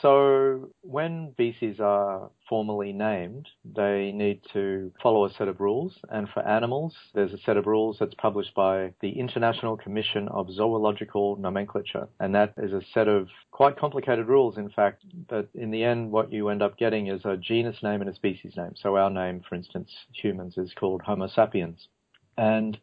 So 0.00 0.70
when 0.80 1.30
species 1.32 1.78
are 1.78 2.30
formally 2.48 2.92
named, 2.92 3.48
they 3.64 4.10
need 4.12 4.40
to 4.52 4.90
follow 5.02 5.26
a 5.26 5.30
set 5.30 5.48
of 5.48 5.60
rules. 5.60 5.98
And 6.08 6.28
for 6.28 6.46
animals, 6.46 6.96
there's 7.14 7.32
a 7.32 7.38
set 7.38 7.56
of 7.56 7.66
rules 7.66 7.98
that's 8.00 8.14
published 8.14 8.54
by 8.54 8.94
the 9.00 9.10
International 9.10 9.76
Commission 9.76 10.28
of 10.28 10.50
Zoological 10.50 11.36
Nomenclature. 11.36 12.08
And 12.20 12.34
that 12.34 12.54
is 12.56 12.72
a 12.72 12.82
set 12.92 13.06
of 13.06 13.28
quite 13.50 13.78
complicated 13.78 14.26
rules, 14.26 14.56
in 14.56 14.70
fact, 14.70 15.04
but 15.28 15.48
in 15.54 15.70
the 15.70 15.84
end, 15.84 16.10
what 16.10 16.32
you 16.32 16.48
end 16.48 16.62
up 16.62 16.78
getting 16.78 17.08
is 17.08 17.24
a 17.24 17.36
genus 17.36 17.82
name 17.82 18.00
and 18.00 18.10
a 18.10 18.14
species 18.14 18.56
name. 18.56 18.72
So 18.74 18.96
our 18.96 19.10
name, 19.10 19.42
for 19.48 19.54
instance, 19.54 19.90
humans, 20.12 20.56
is 20.56 20.72
called 20.74 21.02
Homo 21.02 21.28
sapiens. 21.28 21.88
And 22.36 22.78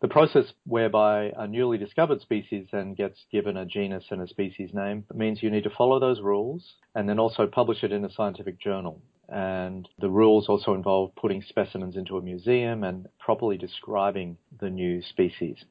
the 0.00 0.08
process 0.08 0.52
whereby 0.64 1.32
a 1.36 1.46
newly 1.46 1.78
discovered 1.78 2.20
species 2.20 2.66
then 2.72 2.94
gets 2.94 3.24
given 3.32 3.56
a 3.56 3.64
genus 3.64 4.04
and 4.10 4.22
a 4.22 4.28
species 4.28 4.70
name 4.74 5.04
means 5.14 5.42
you 5.42 5.50
need 5.50 5.64
to 5.64 5.70
follow 5.70 5.98
those 5.98 6.20
rules 6.20 6.74
and 6.94 7.08
then 7.08 7.18
also 7.18 7.46
publish 7.46 7.82
it 7.82 7.92
in 7.92 8.04
a 8.04 8.12
scientific 8.12 8.58
journal. 8.60 9.00
And 9.28 9.88
the 9.98 10.10
rules 10.10 10.48
also 10.48 10.74
involve 10.74 11.14
putting 11.16 11.42
specimens 11.42 11.96
into 11.96 12.16
a 12.16 12.22
museum 12.22 12.84
and 12.84 13.08
properly 13.18 13.56
describing 13.56 14.36
the 14.60 14.70
new 14.70 15.02
species. 15.02 15.64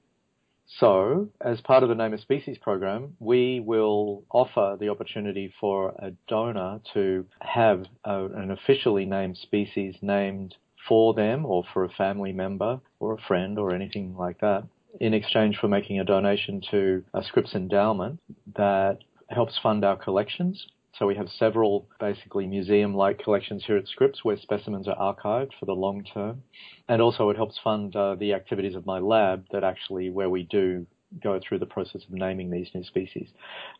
So, 0.68 1.30
as 1.42 1.62
part 1.62 1.84
of 1.84 1.90
the 1.90 1.96
Name 1.96 2.14
a 2.14 2.18
Species 2.18 2.58
program, 2.58 3.16
we 3.20 3.60
will 3.60 4.24
offer 4.32 4.76
the 4.80 4.90
opportunity 4.90 5.54
for 5.60 5.94
a 6.00 6.12
donor 6.28 6.82
to 6.96 7.26
have 7.40 7.86
a, 8.04 8.26
an 8.26 8.50
officially 8.50 9.06
named 9.06 9.38
species 9.38 9.96
named 10.02 10.56
for 10.88 11.14
them 11.14 11.46
or 11.46 11.64
for 11.74 11.84
a 11.84 11.90
family 11.90 12.32
member 12.32 12.80
or 13.00 13.14
a 13.14 13.22
friend 13.28 13.58
or 13.58 13.74
anything 13.74 14.16
like 14.16 14.40
that. 14.40 14.64
in 15.00 15.14
exchange 15.14 15.58
for 15.58 15.68
making 15.68 16.00
a 16.00 16.04
donation 16.04 16.62
to 16.72 17.04
a 17.14 17.24
Scripps 17.24 17.54
endowment 17.54 18.20
that 18.56 19.00
helps 19.30 19.58
fund 19.62 19.84
our 19.84 19.98
collections. 19.98 20.66
So 20.98 21.06
we 21.06 21.16
have 21.16 21.28
several 21.28 21.88
basically 22.00 22.48
museum-like 22.48 23.20
collections 23.20 23.64
here 23.66 23.76
at 23.76 23.88
Scripps 23.88 24.24
where 24.24 24.38
specimens 24.38 24.88
are 24.88 24.96
archived 24.96 25.52
for 25.60 25.66
the 25.66 25.74
long 25.74 26.06
term. 26.14 26.42
And 26.88 27.02
also 27.02 27.30
it 27.30 27.36
helps 27.36 27.60
fund 27.62 27.96
uh, 27.96 28.16
the 28.16 28.34
activities 28.34 28.76
of 28.76 28.86
my 28.86 29.00
lab 29.00 29.46
that 29.52 29.64
actually 29.64 30.10
where 30.10 30.30
we 30.30 30.44
do 30.44 30.86
go 31.22 31.40
through 31.40 31.60
the 31.60 31.66
process 31.66 32.02
of 32.04 32.12
naming 32.12 32.50
these 32.50 32.70
new 32.74 32.84
species. 32.84 33.28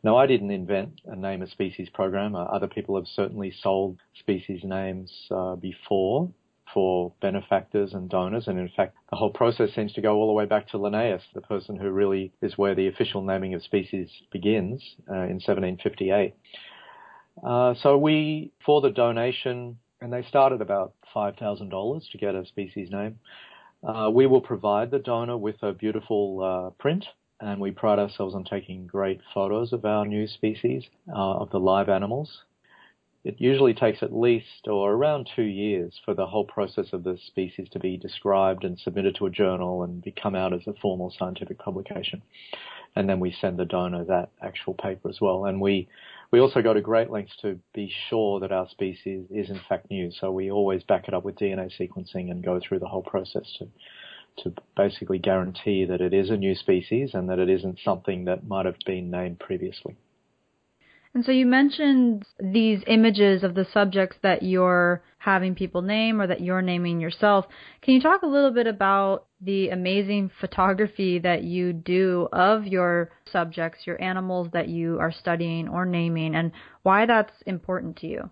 Now, 0.04 0.18
I 0.18 0.28
didn't 0.28 0.52
invent 0.52 1.02
a 1.06 1.16
name 1.16 1.42
a 1.42 1.50
species 1.50 1.90
program. 1.94 2.36
Uh, 2.36 2.44
other 2.44 2.68
people 2.68 2.96
have 2.96 3.08
certainly 3.08 3.54
sold 3.62 3.98
species 4.20 4.62
names 4.64 5.12
uh, 5.32 5.56
before 5.56 6.30
for 6.76 7.14
benefactors 7.22 7.94
and 7.94 8.10
donors. 8.10 8.48
And 8.50 8.60
in 8.60 8.70
fact, 8.76 8.98
the 9.10 9.16
whole 9.16 9.32
process 9.32 9.74
seems 9.74 9.94
to 9.94 10.02
go 10.02 10.16
all 10.16 10.28
the 10.28 10.34
way 10.34 10.46
back 10.46 10.68
to 10.70 10.78
Linnaeus, 10.78 11.24
the 11.34 11.40
person 11.40 11.78
who 11.78 11.90
really 11.90 12.34
is 12.42 12.58
where 12.58 12.76
the 12.76 12.88
official 12.88 13.24
naming 13.24 13.54
of 13.54 13.64
species 13.64 14.10
begins 14.30 14.84
uh, 15.10 15.24
in 15.24 15.40
1758. 15.40 16.36
Uh, 17.42 17.74
so 17.82 17.98
we, 17.98 18.52
for 18.66 18.82
the 18.82 18.90
donation, 18.90 19.78
and 20.02 20.12
they 20.12 20.24
started 20.24 20.62
about 20.62 20.94
$5,000 21.16 22.12
to 22.12 22.18
get 22.18 22.36
a 22.36 22.46
species 22.46 22.90
name. 22.92 23.20
Uh, 23.82 24.10
we 24.14 24.28
will 24.28 24.42
provide 24.42 24.92
the 24.92 25.00
donor 25.00 25.38
with 25.38 25.56
a 25.64 25.72
beautiful 25.72 26.42
uh, 26.44 26.70
print, 26.82 27.06
and 27.40 27.62
we 27.62 27.72
pride 27.72 28.00
ourselves 28.00 28.36
on 28.36 28.44
taking 28.44 28.86
great 28.86 29.22
photos 29.34 29.72
of 29.72 29.86
our 29.86 30.06
new 30.06 30.28
species, 30.28 30.84
uh, 31.10 31.36
of 31.36 31.50
the 31.52 31.60
live 31.60 31.88
animals. 31.88 32.42
It 33.26 33.42
usually 33.42 33.74
takes 33.74 34.04
at 34.04 34.16
least 34.16 34.68
or 34.68 34.94
around 34.94 35.28
two 35.36 35.42
years 35.42 36.00
for 36.06 36.14
the 36.14 36.28
whole 36.28 36.46
process 36.46 36.94
of 36.94 37.04
the 37.04 37.18
species 37.18 37.68
to 37.70 37.80
be 37.80 37.98
described 37.98 38.64
and 38.64 38.78
submitted 38.78 39.16
to 39.16 39.26
a 39.26 39.32
journal 39.32 39.82
and 39.82 40.04
become 40.04 40.36
out 40.36 40.54
as 40.54 40.68
a 40.68 40.74
formal 40.74 41.10
scientific 41.10 41.58
publication. 41.58 42.22
And 42.96 43.10
then 43.10 43.20
we 43.20 43.32
send 43.32 43.58
the 43.58 43.66
donor 43.66 44.06
that 44.06 44.30
actual 44.44 44.76
paper 44.76 45.10
as 45.10 45.20
well. 45.20 45.46
And 45.46 45.60
we 45.60 45.88
we 46.30 46.40
also 46.40 46.62
go 46.62 46.76
to 46.76 46.82
great 46.82 47.10
lengths 47.10 47.36
to 47.42 47.60
be 47.74 47.92
sure 48.10 48.40
that 48.42 48.52
our 48.52 48.70
species 48.70 49.26
is 49.32 49.50
in 49.50 49.60
fact 49.68 49.90
new. 49.90 50.12
So 50.12 50.32
we 50.32 50.52
always 50.52 50.84
back 50.84 51.08
it 51.08 51.16
up 51.16 51.24
with 51.26 51.40
DNA 51.40 51.72
sequencing 51.76 52.30
and 52.30 52.44
go 52.44 52.60
through 52.60 52.80
the 52.80 52.88
whole 52.88 53.02
process 53.02 53.52
to 53.58 53.68
to 54.44 54.54
basically 54.78 55.18
guarantee 55.18 55.86
that 55.86 56.00
it 56.00 56.14
is 56.14 56.30
a 56.30 56.38
new 56.38 56.54
species 56.54 57.16
and 57.16 57.28
that 57.30 57.40
it 57.40 57.50
isn't 57.50 57.80
something 57.84 58.26
that 58.26 58.48
might 58.48 58.68
have 58.68 58.78
been 58.86 59.10
named 59.10 59.40
previously. 59.40 59.98
And 61.16 61.24
so 61.24 61.32
you 61.32 61.46
mentioned 61.46 62.26
these 62.42 62.84
images 62.88 63.42
of 63.44 63.56
the 63.56 63.66
subjects 63.74 64.18
that 64.22 64.44
you're 64.44 65.02
having 65.18 65.56
people 65.56 65.82
name 65.82 66.22
or 66.22 66.28
that 66.28 66.42
you're 66.42 66.62
naming 66.62 67.00
yourself. 67.00 67.46
Can 67.82 67.94
you 67.94 68.02
talk 68.02 68.22
a 68.22 68.28
little 68.28 68.52
bit 68.52 68.68
about 68.68 69.26
the 69.40 69.70
amazing 69.70 70.30
photography 70.42 71.20
that 71.20 71.46
you 71.46 71.72
do 71.72 72.28
of 72.34 72.68
your 72.68 73.12
subjects, 73.32 73.88
your 73.88 74.00
animals 74.04 74.50
that 74.52 74.68
you 74.68 75.00
are 75.00 75.14
studying 75.14 75.70
or 75.70 75.86
naming, 75.86 76.36
and 76.36 76.52
why 76.84 77.06
that's 77.06 77.42
important 77.46 77.96
to 77.98 78.08
you? 78.08 78.30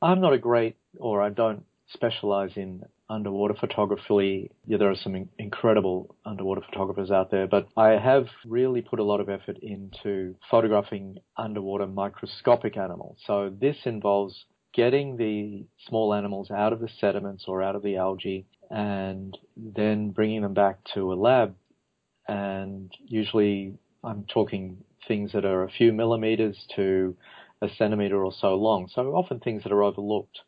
I'm 0.00 0.20
not 0.20 0.32
a 0.32 0.38
great, 0.38 0.76
or 1.00 1.20
I 1.20 1.30
don't 1.30 1.64
specialize 1.92 2.52
in 2.54 2.84
underwater 3.08 3.54
photography. 3.54 4.50
Yeah, 4.66 4.78
there 4.78 4.90
are 4.90 4.96
some 4.96 5.28
incredible 5.38 6.16
underwater 6.24 6.62
photographers 6.62 7.10
out 7.10 7.30
there, 7.30 7.46
but 7.46 7.68
I 7.76 7.90
have 7.90 8.26
really 8.44 8.82
put 8.82 8.98
a 8.98 9.04
lot 9.04 9.20
of 9.20 9.28
effort 9.28 9.58
into 9.62 10.34
photographing 10.50 11.18
underwater 11.36 11.86
microscopic 11.86 12.76
animals. 12.76 13.18
So 13.26 13.54
this 13.60 13.76
involves 13.84 14.44
getting 14.72 15.16
the 15.16 15.64
small 15.88 16.12
animals 16.12 16.50
out 16.50 16.72
of 16.72 16.80
the 16.80 16.88
sediments 17.00 17.44
or 17.46 17.62
out 17.62 17.76
of 17.76 17.82
the 17.82 17.96
algae 17.96 18.46
and 18.70 19.36
then 19.56 20.10
bringing 20.10 20.42
them 20.42 20.54
back 20.54 20.78
to 20.94 21.12
a 21.12 21.14
lab. 21.14 21.54
And 22.28 22.92
usually 23.06 23.74
I'm 24.02 24.24
talking 24.24 24.78
things 25.06 25.32
that 25.32 25.44
are 25.44 25.64
a 25.64 25.70
few 25.70 25.92
millimeters 25.92 26.56
to 26.74 27.16
a 27.62 27.68
centimeter 27.78 28.24
or 28.24 28.32
so 28.32 28.54
long. 28.54 28.88
So 28.92 29.14
often 29.14 29.40
things 29.40 29.62
that 29.62 29.72
are 29.72 29.82
overlooked. 29.82 30.40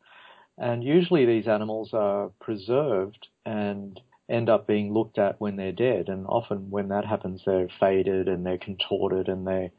And 0.61 0.83
usually 0.83 1.25
these 1.25 1.47
animals 1.47 1.91
are 1.93 2.31
preserved 2.41 3.29
and 3.47 4.01
end 4.29 4.49
up 4.49 4.67
being 4.67 4.93
looked 4.93 5.19
at 5.19 5.41
when 5.41 5.57
they're 5.57 5.73
dead. 5.73 6.09
And 6.09 6.27
often 6.27 6.71
when 6.71 6.89
that 6.89 7.05
happens, 7.05 7.43
they're 7.47 7.69
faded 7.81 8.29
and 8.29 8.45
they're 8.45 8.59
contorted 8.59 9.29
and 9.29 9.47
they're 9.47 9.71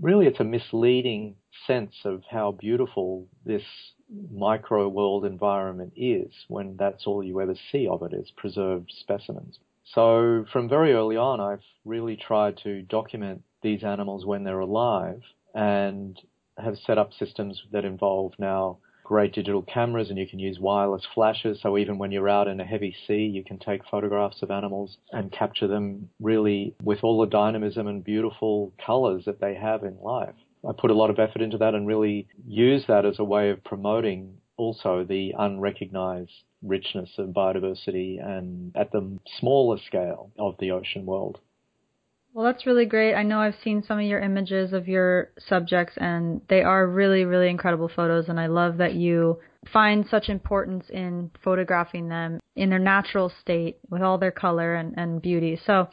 really, 0.00 0.26
it's 0.26 0.40
a 0.40 0.44
misleading 0.44 1.36
sense 1.66 1.94
of 2.04 2.22
how 2.30 2.52
beautiful 2.52 3.26
this 3.44 3.62
micro 4.30 4.88
world 4.88 5.24
environment 5.24 5.92
is 5.96 6.30
when 6.48 6.76
that's 6.76 7.06
all 7.06 7.22
you 7.22 7.40
ever 7.40 7.54
see 7.70 7.88
of 7.88 8.02
it 8.02 8.12
is 8.12 8.30
preserved 8.36 8.92
specimens. 9.00 9.58
So 9.84 10.44
from 10.52 10.68
very 10.68 10.92
early 10.92 11.16
on, 11.16 11.40
I've 11.40 11.64
really 11.84 12.16
tried 12.16 12.58
to 12.64 12.82
document 12.82 13.42
these 13.62 13.82
animals 13.82 14.26
when 14.26 14.44
they're 14.44 14.60
alive 14.60 15.22
and 15.54 16.20
have 16.58 16.76
set 16.86 16.98
up 16.98 17.12
systems 17.18 17.62
that 17.72 17.84
involve 17.84 18.32
now 18.38 18.78
great 19.04 19.32
digital 19.32 19.62
cameras 19.62 20.10
and 20.10 20.18
you 20.18 20.26
can 20.26 20.38
use 20.38 20.58
wireless 20.58 21.06
flashes. 21.14 21.60
So 21.62 21.76
even 21.78 21.98
when 21.98 22.12
you're 22.12 22.28
out 22.28 22.48
in 22.48 22.60
a 22.60 22.64
heavy 22.64 22.94
sea, 23.06 23.26
you 23.26 23.44
can 23.44 23.58
take 23.58 23.84
photographs 23.90 24.42
of 24.42 24.50
animals 24.50 24.96
and 25.12 25.32
capture 25.32 25.66
them 25.66 26.08
really 26.20 26.74
with 26.82 27.00
all 27.02 27.20
the 27.20 27.26
dynamism 27.26 27.86
and 27.86 28.04
beautiful 28.04 28.72
colors 28.84 29.24
that 29.26 29.40
they 29.40 29.54
have 29.54 29.82
in 29.82 29.98
life. 30.00 30.34
I 30.68 30.72
put 30.72 30.90
a 30.90 30.94
lot 30.94 31.10
of 31.10 31.18
effort 31.18 31.42
into 31.42 31.58
that 31.58 31.74
and 31.74 31.86
really 31.86 32.28
use 32.46 32.84
that 32.86 33.04
as 33.04 33.18
a 33.18 33.24
way 33.24 33.50
of 33.50 33.64
promoting 33.64 34.36
also 34.56 35.04
the 35.04 35.34
unrecognized 35.38 36.44
richness 36.62 37.10
of 37.18 37.30
biodiversity 37.30 38.24
and 38.24 38.74
at 38.76 38.92
the 38.92 39.18
smaller 39.40 39.78
scale 39.86 40.30
of 40.38 40.54
the 40.60 40.70
ocean 40.70 41.04
world. 41.04 41.40
Well, 42.34 42.46
that's 42.46 42.64
really 42.64 42.86
great. 42.86 43.14
I 43.14 43.24
know 43.24 43.40
I've 43.40 43.56
seen 43.62 43.82
some 43.86 43.98
of 43.98 44.06
your 44.06 44.20
images 44.20 44.72
of 44.72 44.88
your 44.88 45.30
subjects, 45.38 45.94
and 45.98 46.40
they 46.48 46.62
are 46.62 46.86
really, 46.86 47.24
really 47.24 47.50
incredible 47.50 47.90
photos. 47.94 48.28
And 48.28 48.40
I 48.40 48.46
love 48.46 48.78
that 48.78 48.94
you 48.94 49.38
find 49.70 50.06
such 50.10 50.30
importance 50.30 50.86
in 50.88 51.30
photographing 51.44 52.08
them 52.08 52.40
in 52.56 52.70
their 52.70 52.78
natural 52.78 53.30
state 53.42 53.78
with 53.90 54.00
all 54.00 54.16
their 54.16 54.30
color 54.30 54.74
and, 54.74 54.94
and 54.96 55.20
beauty. 55.20 55.60
So, 55.66 55.88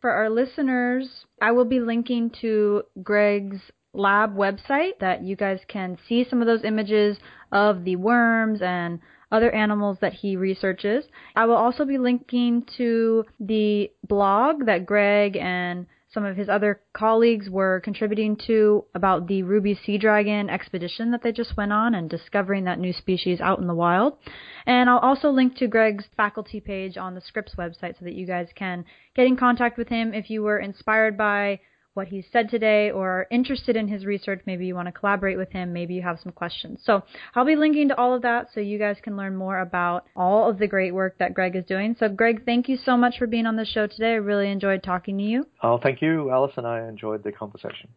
for 0.00 0.10
our 0.10 0.28
listeners, 0.28 1.08
I 1.40 1.52
will 1.52 1.64
be 1.64 1.80
linking 1.80 2.30
to 2.40 2.82
Greg's 3.02 3.60
lab 3.92 4.36
website 4.36 4.98
that 5.00 5.22
you 5.22 5.36
guys 5.36 5.60
can 5.68 5.98
see 6.08 6.26
some 6.28 6.42
of 6.42 6.46
those 6.46 6.64
images 6.64 7.16
of 7.52 7.84
the 7.84 7.96
worms 7.96 8.60
and 8.60 8.98
other 9.30 9.50
animals 9.50 9.98
that 10.00 10.12
he 10.12 10.36
researches. 10.36 11.04
I 11.34 11.46
will 11.46 11.56
also 11.56 11.84
be 11.84 11.98
linking 11.98 12.66
to 12.76 13.24
the 13.40 13.90
blog 14.06 14.66
that 14.66 14.86
Greg 14.86 15.36
and 15.36 15.86
some 16.12 16.24
of 16.24 16.36
his 16.36 16.48
other 16.48 16.80
colleagues 16.94 17.50
were 17.50 17.80
contributing 17.80 18.36
to 18.46 18.84
about 18.94 19.26
the 19.26 19.42
ruby 19.42 19.74
sea 19.74 19.98
dragon 19.98 20.48
expedition 20.48 21.10
that 21.10 21.22
they 21.22 21.32
just 21.32 21.56
went 21.56 21.72
on 21.72 21.94
and 21.94 22.08
discovering 22.08 22.64
that 22.64 22.78
new 22.78 22.92
species 22.92 23.40
out 23.40 23.58
in 23.58 23.66
the 23.66 23.74
wild. 23.74 24.16
And 24.64 24.88
I'll 24.88 24.98
also 24.98 25.30
link 25.30 25.56
to 25.56 25.66
Greg's 25.66 26.04
faculty 26.16 26.60
page 26.60 26.96
on 26.96 27.14
the 27.14 27.20
Scripps 27.20 27.56
website 27.56 27.98
so 27.98 28.04
that 28.04 28.14
you 28.14 28.26
guys 28.26 28.48
can 28.54 28.84
get 29.14 29.26
in 29.26 29.36
contact 29.36 29.76
with 29.76 29.88
him 29.88 30.14
if 30.14 30.30
you 30.30 30.42
were 30.42 30.58
inspired 30.58 31.18
by 31.18 31.60
what 31.96 32.08
he 32.08 32.24
said 32.30 32.50
today 32.50 32.90
or 32.90 33.08
are 33.08 33.26
interested 33.30 33.74
in 33.74 33.88
his 33.88 34.04
research, 34.04 34.42
maybe 34.46 34.66
you 34.66 34.74
want 34.74 34.86
to 34.86 34.92
collaborate 34.92 35.38
with 35.38 35.50
him, 35.50 35.72
maybe 35.72 35.94
you 35.94 36.02
have 36.02 36.20
some 36.22 36.32
questions. 36.32 36.80
So 36.84 37.02
I'll 37.34 37.46
be 37.46 37.56
linking 37.56 37.88
to 37.88 37.98
all 37.98 38.14
of 38.14 38.22
that 38.22 38.48
so 38.52 38.60
you 38.60 38.78
guys 38.78 38.96
can 39.02 39.16
learn 39.16 39.34
more 39.34 39.60
about 39.60 40.04
all 40.14 40.48
of 40.48 40.58
the 40.58 40.66
great 40.66 40.94
work 40.94 41.16
that 41.18 41.34
Greg 41.34 41.56
is 41.56 41.64
doing. 41.64 41.96
So 41.98 42.08
Greg, 42.08 42.44
thank 42.44 42.68
you 42.68 42.76
so 42.76 42.96
much 42.96 43.18
for 43.18 43.26
being 43.26 43.46
on 43.46 43.56
the 43.56 43.64
show 43.64 43.86
today. 43.86 44.12
I 44.12 44.16
really 44.16 44.50
enjoyed 44.50 44.82
talking 44.82 45.16
to 45.18 45.24
you. 45.24 45.46
Oh, 45.62 45.78
thank 45.82 46.02
you, 46.02 46.30
Alison. 46.30 46.66
I 46.66 46.86
enjoyed 46.86 47.24
the 47.24 47.32
conversation. 47.32 47.88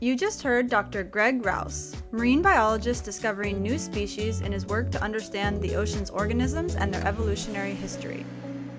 You 0.00 0.16
just 0.16 0.42
heard 0.42 0.68
Dr. 0.68 1.04
Greg 1.04 1.46
Rouse, 1.46 1.94
marine 2.10 2.42
biologist 2.42 3.04
discovering 3.04 3.62
new 3.62 3.78
species 3.78 4.40
in 4.40 4.50
his 4.50 4.66
work 4.66 4.90
to 4.90 5.02
understand 5.02 5.62
the 5.62 5.76
ocean's 5.76 6.10
organisms 6.10 6.74
and 6.74 6.92
their 6.92 7.06
evolutionary 7.06 7.74
history. 7.74 8.26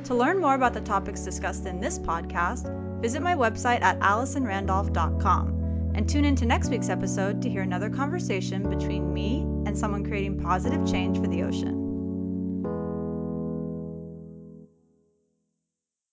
To 0.04 0.16
learn 0.16 0.42
more 0.42 0.54
about 0.54 0.74
the 0.74 0.82
topics 0.82 1.22
discussed 1.22 1.66
in 1.66 1.80
this 1.80 1.98
podcast, 1.98 2.68
visit 3.04 3.22
my 3.22 3.36
website 3.36 3.82
at 3.82 4.00
alisonrandolph.com 4.00 5.92
and 5.94 6.08
tune 6.08 6.24
in 6.24 6.38
to 6.38 6.46
next 6.46 6.70
week's 6.70 6.88
episode 6.88 7.42
to 7.42 7.50
hear 7.50 7.62
another 7.62 7.90
conversation 7.90 8.70
between 8.70 9.14
me 9.14 9.42
and 9.66 9.78
someone 9.78 10.06
creating 10.06 10.40
positive 10.40 10.90
change 10.90 11.20
for 11.20 11.28
the 11.28 11.44
ocean. 11.44 11.83